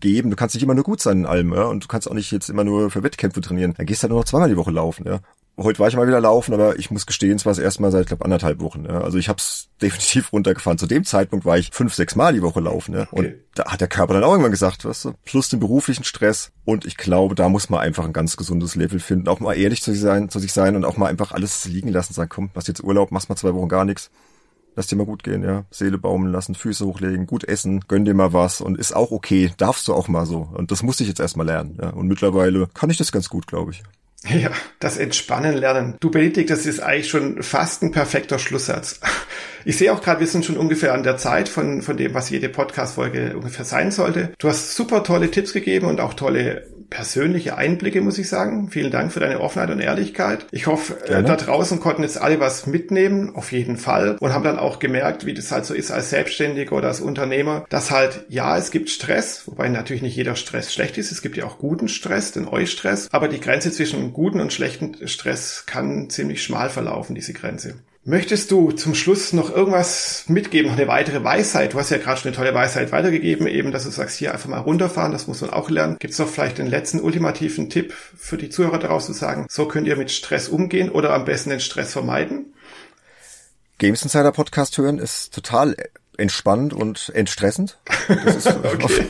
geben. 0.00 0.30
Du 0.30 0.36
kannst 0.36 0.54
nicht 0.54 0.64
immer 0.64 0.74
nur 0.74 0.84
gut 0.84 1.00
sein 1.02 1.18
in 1.18 1.26
allem, 1.26 1.52
ja, 1.52 1.64
und 1.64 1.84
du 1.84 1.88
kannst 1.88 2.10
auch 2.10 2.14
nicht 2.14 2.30
jetzt 2.30 2.48
immer 2.48 2.64
nur 2.64 2.90
für 2.90 3.02
Wettkämpfe 3.02 3.42
trainieren. 3.42 3.74
Dann 3.76 3.84
gehst 3.84 4.02
du 4.02 4.04
halt 4.04 4.10
nur 4.10 4.20
noch 4.20 4.26
zweimal 4.26 4.48
die 4.48 4.56
Woche 4.56 4.70
laufen, 4.70 5.06
ja 5.06 5.20
heute 5.58 5.78
war 5.80 5.88
ich 5.88 5.96
mal 5.96 6.06
wieder 6.06 6.20
laufen, 6.20 6.54
aber 6.54 6.78
ich 6.78 6.90
muss 6.90 7.06
gestehen, 7.06 7.36
es 7.36 7.44
war 7.44 7.50
das 7.50 7.58
erste 7.58 7.82
Mal 7.82 7.90
seit, 7.90 8.06
glaube 8.06 8.24
anderthalb 8.24 8.60
Wochen. 8.60 8.84
Ja. 8.84 9.00
Also 9.00 9.18
ich 9.18 9.28
habe 9.28 9.38
es 9.38 9.68
definitiv 9.82 10.32
runtergefahren. 10.32 10.78
Zu 10.78 10.86
dem 10.86 11.04
Zeitpunkt 11.04 11.44
war 11.44 11.58
ich 11.58 11.70
fünf, 11.72 11.94
sechs 11.94 12.16
Mal 12.16 12.32
die 12.32 12.42
Woche 12.42 12.60
laufen. 12.60 12.94
Ja. 12.94 13.08
Und 13.10 13.26
okay. 13.26 13.44
da 13.54 13.64
hat 13.66 13.80
der 13.80 13.88
Körper 13.88 14.14
dann 14.14 14.24
auch 14.24 14.30
irgendwann 14.30 14.52
gesagt, 14.52 14.84
weißt 14.84 15.06
du, 15.06 15.12
plus 15.24 15.48
den 15.48 15.60
beruflichen 15.60 16.04
Stress. 16.04 16.52
Und 16.64 16.84
ich 16.84 16.96
glaube, 16.96 17.34
da 17.34 17.48
muss 17.48 17.70
man 17.70 17.80
einfach 17.80 18.04
ein 18.04 18.12
ganz 18.12 18.36
gesundes 18.36 18.74
Level 18.76 19.00
finden. 19.00 19.28
Auch 19.28 19.40
mal 19.40 19.54
ehrlich 19.54 19.82
zu 19.82 19.92
sich 19.92 20.00
sein, 20.00 20.28
zu 20.28 20.38
sich 20.38 20.52
sein 20.52 20.76
und 20.76 20.84
auch 20.84 20.96
mal 20.96 21.06
einfach 21.06 21.32
alles 21.32 21.64
liegen 21.64 21.88
lassen. 21.88 22.14
Sagen, 22.14 22.30
komm, 22.30 22.50
machst 22.54 22.68
jetzt 22.68 22.82
Urlaub, 22.82 23.10
machst 23.10 23.28
mal 23.28 23.36
zwei 23.36 23.54
Wochen 23.54 23.68
gar 23.68 23.84
nichts. 23.84 24.10
Lass 24.76 24.86
dir 24.86 24.94
mal 24.94 25.06
gut 25.06 25.24
gehen, 25.24 25.42
ja. 25.42 25.64
Seele 25.72 25.98
baumeln 25.98 26.32
lassen, 26.32 26.54
Füße 26.54 26.86
hochlegen, 26.86 27.26
gut 27.26 27.42
essen, 27.42 27.80
gönn 27.88 28.04
dir 28.04 28.14
mal 28.14 28.32
was 28.32 28.60
und 28.60 28.78
ist 28.78 28.94
auch 28.94 29.10
okay. 29.10 29.50
Darfst 29.56 29.88
du 29.88 29.94
auch 29.94 30.06
mal 30.06 30.24
so. 30.24 30.48
Und 30.54 30.70
das 30.70 30.84
musste 30.84 31.02
ich 31.02 31.08
jetzt 31.08 31.18
erstmal 31.18 31.46
lernen, 31.46 31.76
ja. 31.82 31.90
Und 31.90 32.06
mittlerweile 32.06 32.68
kann 32.74 32.88
ich 32.88 32.96
das 32.96 33.10
ganz 33.10 33.28
gut, 33.28 33.48
glaube 33.48 33.72
ich. 33.72 33.82
Ja, 34.24 34.50
das 34.80 34.96
Entspannen 34.96 35.56
lernen. 35.56 35.96
Du 36.00 36.10
Benedikt, 36.10 36.50
das 36.50 36.66
ist 36.66 36.80
eigentlich 36.80 37.08
schon 37.08 37.42
fast 37.42 37.82
ein 37.82 37.92
perfekter 37.92 38.38
Schlusssatz. 38.38 39.00
Ich 39.64 39.78
sehe 39.78 39.92
auch 39.92 40.02
gerade, 40.02 40.20
wir 40.20 40.26
sind 40.26 40.44
schon 40.44 40.56
ungefähr 40.56 40.94
an 40.94 41.02
der 41.02 41.16
Zeit 41.16 41.48
von, 41.48 41.82
von 41.82 41.96
dem, 41.96 42.14
was 42.14 42.30
jede 42.30 42.48
Podcast-Folge 42.48 43.34
ungefähr 43.36 43.64
sein 43.64 43.90
sollte. 43.90 44.32
Du 44.38 44.48
hast 44.48 44.74
super 44.74 45.02
tolle 45.04 45.30
Tipps 45.30 45.52
gegeben 45.52 45.86
und 45.86 46.00
auch 46.00 46.14
tolle 46.14 46.66
persönliche 46.90 47.56
Einblicke, 47.56 48.00
muss 48.00 48.18
ich 48.18 48.28
sagen. 48.28 48.70
Vielen 48.70 48.90
Dank 48.90 49.12
für 49.12 49.20
deine 49.20 49.40
Offenheit 49.40 49.70
und 49.70 49.80
Ehrlichkeit. 49.80 50.46
Ich 50.50 50.66
hoffe, 50.66 50.96
äh, 51.04 51.08
Gerne. 51.08 51.28
da 51.28 51.36
draußen 51.36 51.80
konnten 51.80 52.02
jetzt 52.02 52.20
alle 52.20 52.40
was 52.40 52.66
mitnehmen, 52.66 53.34
auf 53.34 53.52
jeden 53.52 53.76
Fall, 53.76 54.16
und 54.20 54.32
haben 54.32 54.44
dann 54.44 54.58
auch 54.58 54.78
gemerkt, 54.78 55.26
wie 55.26 55.34
das 55.34 55.52
halt 55.52 55.66
so 55.66 55.74
ist 55.74 55.90
als 55.90 56.10
Selbstständiger 56.10 56.74
oder 56.74 56.88
als 56.88 57.00
Unternehmer, 57.00 57.66
dass 57.68 57.90
halt, 57.90 58.24
ja, 58.28 58.56
es 58.56 58.70
gibt 58.70 58.90
Stress, 58.90 59.42
wobei 59.46 59.68
natürlich 59.68 60.02
nicht 60.02 60.16
jeder 60.16 60.36
Stress 60.36 60.72
schlecht 60.72 60.98
ist. 60.98 61.12
Es 61.12 61.22
gibt 61.22 61.36
ja 61.36 61.44
auch 61.44 61.58
guten 61.58 61.88
Stress, 61.88 62.32
den 62.32 62.48
Eustress, 62.48 63.08
aber 63.12 63.28
die 63.28 63.40
Grenze 63.40 63.70
zwischen 63.70 64.12
guten 64.12 64.40
und 64.40 64.52
schlechten 64.52 65.06
Stress 65.06 65.64
kann 65.66 66.08
ziemlich 66.10 66.42
schmal 66.42 66.70
verlaufen, 66.70 67.14
diese 67.14 67.32
Grenze. 67.32 67.74
Möchtest 68.08 68.50
du 68.50 68.72
zum 68.72 68.94
Schluss 68.94 69.34
noch 69.34 69.54
irgendwas 69.54 70.24
mitgeben, 70.28 70.70
noch 70.70 70.78
eine 70.78 70.88
weitere 70.88 71.22
Weisheit? 71.22 71.74
Du 71.74 71.78
hast 71.78 71.90
ja 71.90 71.98
gerade 71.98 72.18
schon 72.18 72.28
eine 72.28 72.36
tolle 72.38 72.54
Weisheit 72.54 72.90
weitergegeben, 72.90 73.46
eben, 73.46 73.70
dass 73.70 73.84
du 73.84 73.90
sagst, 73.90 74.16
hier 74.16 74.32
einfach 74.32 74.48
mal 74.48 74.60
runterfahren, 74.60 75.12
das 75.12 75.26
muss 75.26 75.42
man 75.42 75.50
auch 75.50 75.68
lernen. 75.68 75.98
Gibt 75.98 76.14
es 76.14 76.18
noch 76.18 76.26
vielleicht 76.26 76.56
den 76.56 76.68
letzten 76.68 77.00
ultimativen 77.00 77.68
Tipp 77.68 77.92
für 77.92 78.38
die 78.38 78.48
Zuhörer 78.48 78.78
daraus 78.78 79.04
zu 79.04 79.12
sagen, 79.12 79.44
so 79.50 79.68
könnt 79.68 79.86
ihr 79.86 79.96
mit 79.96 80.10
Stress 80.10 80.48
umgehen 80.48 80.88
oder 80.88 81.12
am 81.12 81.26
besten 81.26 81.50
den 81.50 81.60
Stress 81.60 81.92
vermeiden? 81.92 82.54
Games 83.76 84.02
Insider 84.02 84.32
Podcast 84.32 84.78
hören 84.78 84.98
ist 84.98 85.34
total 85.34 85.76
entspannend 86.18 86.74
und 86.74 87.10
entstressend. 87.14 87.78
Das 88.08 88.36
ist 88.36 88.46
okay. 88.64 89.06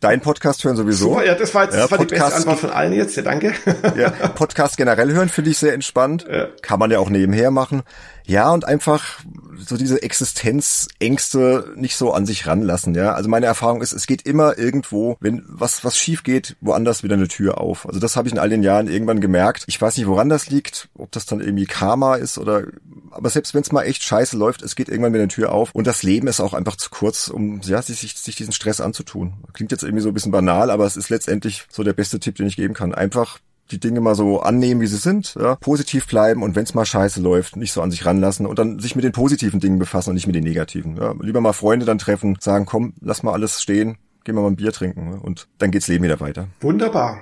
dein 0.00 0.20
Podcast 0.20 0.64
hören 0.64 0.76
sowieso. 0.76 1.10
Super, 1.10 1.24
ja, 1.24 1.34
das 1.34 1.54
war, 1.54 1.64
jetzt, 1.64 1.74
ja, 1.74 1.82
das 1.82 1.90
war 1.90 1.98
die 1.98 2.06
beste 2.06 2.34
Antwort 2.34 2.58
von 2.58 2.70
allen 2.70 2.92
jetzt. 2.92 3.16
Ja, 3.16 3.22
danke. 3.22 3.52
ja, 3.96 4.10
Podcast 4.10 4.76
generell 4.76 5.12
hören 5.12 5.28
finde 5.28 5.50
ich 5.50 5.58
sehr 5.58 5.74
entspannt. 5.74 6.26
Ja. 6.28 6.48
Kann 6.62 6.78
man 6.78 6.90
ja 6.90 6.98
auch 6.98 7.10
nebenher 7.10 7.50
machen. 7.50 7.82
Ja, 8.26 8.52
und 8.52 8.64
einfach 8.64 9.20
so 9.56 9.76
diese 9.76 10.02
Existenzängste 10.02 11.72
nicht 11.76 11.96
so 11.96 12.12
an 12.12 12.26
sich 12.26 12.46
ranlassen, 12.46 12.94
ja. 12.94 13.14
Also 13.14 13.28
meine 13.28 13.46
Erfahrung 13.46 13.82
ist, 13.82 13.92
es 13.92 14.06
geht 14.06 14.22
immer 14.22 14.58
irgendwo, 14.58 15.16
wenn 15.20 15.44
was, 15.46 15.84
was 15.84 15.96
schief 15.96 16.24
geht, 16.24 16.56
woanders 16.60 17.02
wieder 17.04 17.14
eine 17.14 17.28
Tür 17.28 17.60
auf. 17.60 17.86
Also 17.86 18.00
das 18.00 18.16
habe 18.16 18.28
ich 18.28 18.34
in 18.34 18.40
all 18.40 18.48
den 18.48 18.64
Jahren 18.64 18.88
irgendwann 18.88 19.20
gemerkt. 19.20 19.64
Ich 19.68 19.80
weiß 19.80 19.96
nicht, 19.96 20.06
woran 20.06 20.28
das 20.28 20.48
liegt, 20.48 20.88
ob 20.94 21.12
das 21.12 21.26
dann 21.26 21.40
irgendwie 21.40 21.66
Karma 21.66 22.16
ist 22.16 22.36
oder, 22.38 22.64
aber 23.12 23.30
selbst 23.30 23.54
wenn 23.54 23.62
es 23.62 23.72
mal 23.72 23.84
echt 23.84 24.02
scheiße 24.02 24.36
läuft, 24.36 24.62
es 24.62 24.74
geht 24.74 24.88
irgendwann 24.88 25.12
wieder 25.12 25.22
eine 25.22 25.32
Tür 25.32 25.52
auf. 25.52 25.70
Und 25.72 25.86
das 25.86 26.02
Leben 26.02 26.26
ist 26.26 26.40
auch 26.40 26.52
einfach 26.52 26.76
zu 26.76 26.90
kurz, 26.90 27.28
um, 27.28 27.60
ja, 27.62 27.80
sich, 27.80 28.14
sich 28.14 28.36
diesen 28.36 28.52
Stress 28.52 28.80
anzutun. 28.80 29.34
Klingt 29.52 29.70
jetzt 29.70 29.84
irgendwie 29.84 30.02
so 30.02 30.08
ein 30.08 30.14
bisschen 30.14 30.32
banal, 30.32 30.70
aber 30.70 30.84
es 30.84 30.96
ist 30.96 31.10
letztendlich 31.10 31.64
so 31.70 31.84
der 31.84 31.92
beste 31.92 32.18
Tipp, 32.18 32.34
den 32.34 32.46
ich 32.46 32.56
geben 32.56 32.74
kann. 32.74 32.92
Einfach 32.92 33.38
die 33.70 33.80
Dinge 33.80 34.00
mal 34.00 34.14
so 34.14 34.40
annehmen, 34.40 34.80
wie 34.80 34.86
sie 34.86 34.96
sind, 34.96 35.34
ja, 35.40 35.56
positiv 35.56 36.06
bleiben 36.06 36.42
und 36.42 36.54
wenn 36.54 36.64
es 36.64 36.74
mal 36.74 36.84
scheiße 36.84 37.20
läuft, 37.20 37.56
nicht 37.56 37.72
so 37.72 37.82
an 37.82 37.90
sich 37.90 38.06
ranlassen 38.06 38.46
und 38.46 38.58
dann 38.58 38.78
sich 38.78 38.94
mit 38.94 39.04
den 39.04 39.12
positiven 39.12 39.60
Dingen 39.60 39.78
befassen 39.78 40.10
und 40.10 40.14
nicht 40.14 40.26
mit 40.26 40.36
den 40.36 40.44
negativen. 40.44 40.96
Ja. 40.96 41.14
Lieber 41.20 41.40
mal 41.40 41.52
Freunde 41.52 41.86
dann 41.86 41.98
treffen, 41.98 42.36
sagen, 42.40 42.66
komm, 42.66 42.94
lass 43.00 43.22
mal 43.22 43.32
alles 43.32 43.60
stehen, 43.60 43.98
gehen 44.24 44.34
wir 44.34 44.42
mal 44.42 44.48
ein 44.48 44.56
Bier 44.56 44.72
trinken 44.72 45.18
und 45.20 45.48
dann 45.58 45.70
geht's 45.70 45.88
Leben 45.88 46.04
wieder 46.04 46.20
weiter. 46.20 46.48
Wunderbar. 46.60 47.18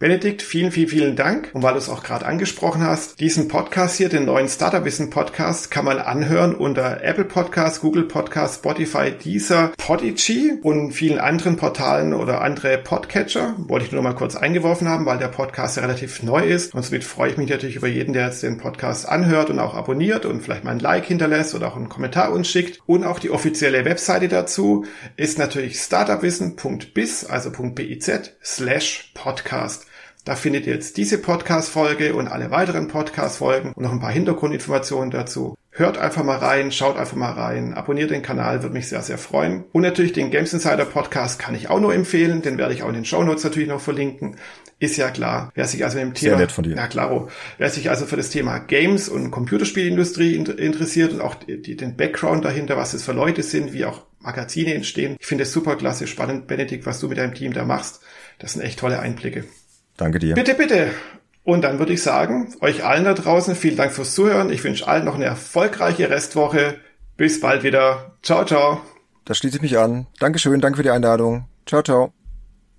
Benedikt, 0.00 0.42
vielen, 0.42 0.70
vielen, 0.70 0.88
vielen 0.88 1.16
Dank. 1.16 1.50
Und 1.54 1.64
weil 1.64 1.72
du 1.72 1.78
es 1.78 1.88
auch 1.88 2.04
gerade 2.04 2.24
angesprochen 2.24 2.82
hast, 2.82 3.18
diesen 3.18 3.48
Podcast 3.48 3.96
hier, 3.96 4.08
den 4.08 4.26
neuen 4.26 4.48
Startup 4.48 4.84
Wissen 4.84 5.10
Podcast, 5.10 5.72
kann 5.72 5.84
man 5.84 5.98
anhören 5.98 6.54
unter 6.54 7.02
Apple 7.02 7.24
Podcast, 7.24 7.80
Google 7.80 8.04
Podcast, 8.04 8.60
Spotify, 8.60 9.10
Deezer, 9.10 9.72
Podigy 9.76 10.52
und 10.62 10.92
vielen 10.92 11.18
anderen 11.18 11.56
Portalen 11.56 12.14
oder 12.14 12.42
andere 12.42 12.78
Podcatcher. 12.78 13.56
Wollte 13.58 13.86
ich 13.86 13.92
nur 13.92 14.02
mal 14.02 14.14
kurz 14.14 14.36
eingeworfen 14.36 14.86
haben, 14.86 15.04
weil 15.04 15.18
der 15.18 15.26
Podcast 15.26 15.76
ja 15.76 15.82
relativ 15.82 16.22
neu 16.22 16.46
ist. 16.46 16.76
Und 16.76 16.84
somit 16.84 17.02
freue 17.02 17.32
ich 17.32 17.36
mich 17.36 17.50
natürlich 17.50 17.74
über 17.74 17.88
jeden, 17.88 18.12
der 18.12 18.26
jetzt 18.26 18.44
den 18.44 18.58
Podcast 18.58 19.08
anhört 19.08 19.50
und 19.50 19.58
auch 19.58 19.74
abonniert 19.74 20.26
und 20.26 20.42
vielleicht 20.42 20.62
mal 20.62 20.70
ein 20.70 20.78
Like 20.78 21.06
hinterlässt 21.06 21.56
oder 21.56 21.66
auch 21.66 21.76
einen 21.76 21.88
Kommentar 21.88 22.30
uns 22.30 22.46
schickt. 22.46 22.78
Und 22.86 23.02
auch 23.02 23.18
die 23.18 23.30
offizielle 23.30 23.84
Webseite 23.84 24.28
dazu 24.28 24.84
ist 25.16 25.40
natürlich 25.40 25.80
startupwissen.biz, 25.80 27.24
also 27.24 27.50
.biz 27.50 28.12
slash 28.44 29.10
podcast. 29.14 29.87
Da 30.28 30.34
findet 30.34 30.66
ihr 30.66 30.74
jetzt 30.74 30.98
diese 30.98 31.16
Podcast-Folge 31.16 32.14
und 32.14 32.28
alle 32.28 32.50
weiteren 32.50 32.86
Podcast-Folgen 32.86 33.72
und 33.72 33.82
noch 33.82 33.92
ein 33.92 33.98
paar 33.98 34.12
Hintergrundinformationen 34.12 35.10
dazu. 35.10 35.56
Hört 35.70 35.96
einfach 35.96 36.22
mal 36.22 36.36
rein, 36.36 36.70
schaut 36.70 36.98
einfach 36.98 37.16
mal 37.16 37.32
rein, 37.32 37.72
abonniert 37.72 38.10
den 38.10 38.20
Kanal, 38.20 38.62
würde 38.62 38.74
mich 38.74 38.88
sehr, 38.88 39.00
sehr 39.00 39.16
freuen. 39.16 39.64
Und 39.72 39.80
natürlich 39.80 40.12
den 40.12 40.30
Games 40.30 40.52
Insider 40.52 40.84
Podcast 40.84 41.38
kann 41.38 41.54
ich 41.54 41.70
auch 41.70 41.80
nur 41.80 41.94
empfehlen, 41.94 42.42
den 42.42 42.58
werde 42.58 42.74
ich 42.74 42.82
auch 42.82 42.88
in 42.88 42.94
den 42.96 43.06
Show 43.06 43.24
Notes 43.24 43.42
natürlich 43.42 43.70
noch 43.70 43.80
verlinken. 43.80 44.36
Ist 44.78 44.98
ja 44.98 45.08
klar. 45.08 45.50
Wer 45.54 45.64
sich 45.64 45.82
also 45.82 45.96
mit 45.96 46.08
dem 46.08 46.12
Thema, 46.12 46.32
sehr 46.32 46.38
nett 46.40 46.52
von 46.52 46.64
dir. 46.64 46.76
ja 46.76 46.88
klaro, 46.88 47.30
wer 47.56 47.70
sich 47.70 47.88
also 47.88 48.04
für 48.04 48.18
das 48.18 48.28
Thema 48.28 48.58
Games 48.58 49.08
und 49.08 49.30
Computerspielindustrie 49.30 50.34
interessiert 50.34 51.14
und 51.14 51.22
auch 51.22 51.36
die, 51.36 51.74
den 51.74 51.96
Background 51.96 52.44
dahinter, 52.44 52.76
was 52.76 52.92
es 52.92 53.02
für 53.02 53.12
Leute 53.12 53.42
sind, 53.42 53.72
wie 53.72 53.86
auch 53.86 54.02
Magazine 54.20 54.74
entstehen. 54.74 55.16
Ich 55.18 55.26
finde 55.26 55.44
es 55.44 55.54
super 55.54 55.76
klasse, 55.76 56.06
spannend, 56.06 56.48
Benedikt, 56.48 56.84
was 56.84 57.00
du 57.00 57.08
mit 57.08 57.16
deinem 57.16 57.32
Team 57.32 57.54
da 57.54 57.64
machst. 57.64 58.02
Das 58.38 58.52
sind 58.52 58.60
echt 58.60 58.78
tolle 58.78 59.00
Einblicke. 59.00 59.44
Danke 59.98 60.18
dir. 60.18 60.34
Bitte, 60.34 60.54
bitte. 60.54 60.92
Und 61.44 61.62
dann 61.62 61.78
würde 61.78 61.92
ich 61.92 62.02
sagen, 62.02 62.54
euch 62.60 62.84
allen 62.84 63.04
da 63.04 63.14
draußen 63.14 63.54
vielen 63.54 63.76
Dank 63.76 63.92
fürs 63.92 64.14
Zuhören. 64.14 64.50
Ich 64.50 64.64
wünsche 64.64 64.88
allen 64.88 65.04
noch 65.04 65.16
eine 65.16 65.26
erfolgreiche 65.26 66.08
Restwoche. 66.08 66.76
Bis 67.16 67.40
bald 67.40 67.62
wieder. 67.62 68.16
Ciao, 68.22 68.44
ciao. 68.44 68.80
Da 69.24 69.34
schließe 69.34 69.56
ich 69.56 69.62
mich 69.62 69.76
an. 69.76 70.06
Dankeschön, 70.20 70.60
danke 70.60 70.78
für 70.78 70.82
die 70.82 70.90
Einladung. 70.90 71.46
Ciao, 71.66 71.82
ciao. 71.82 72.12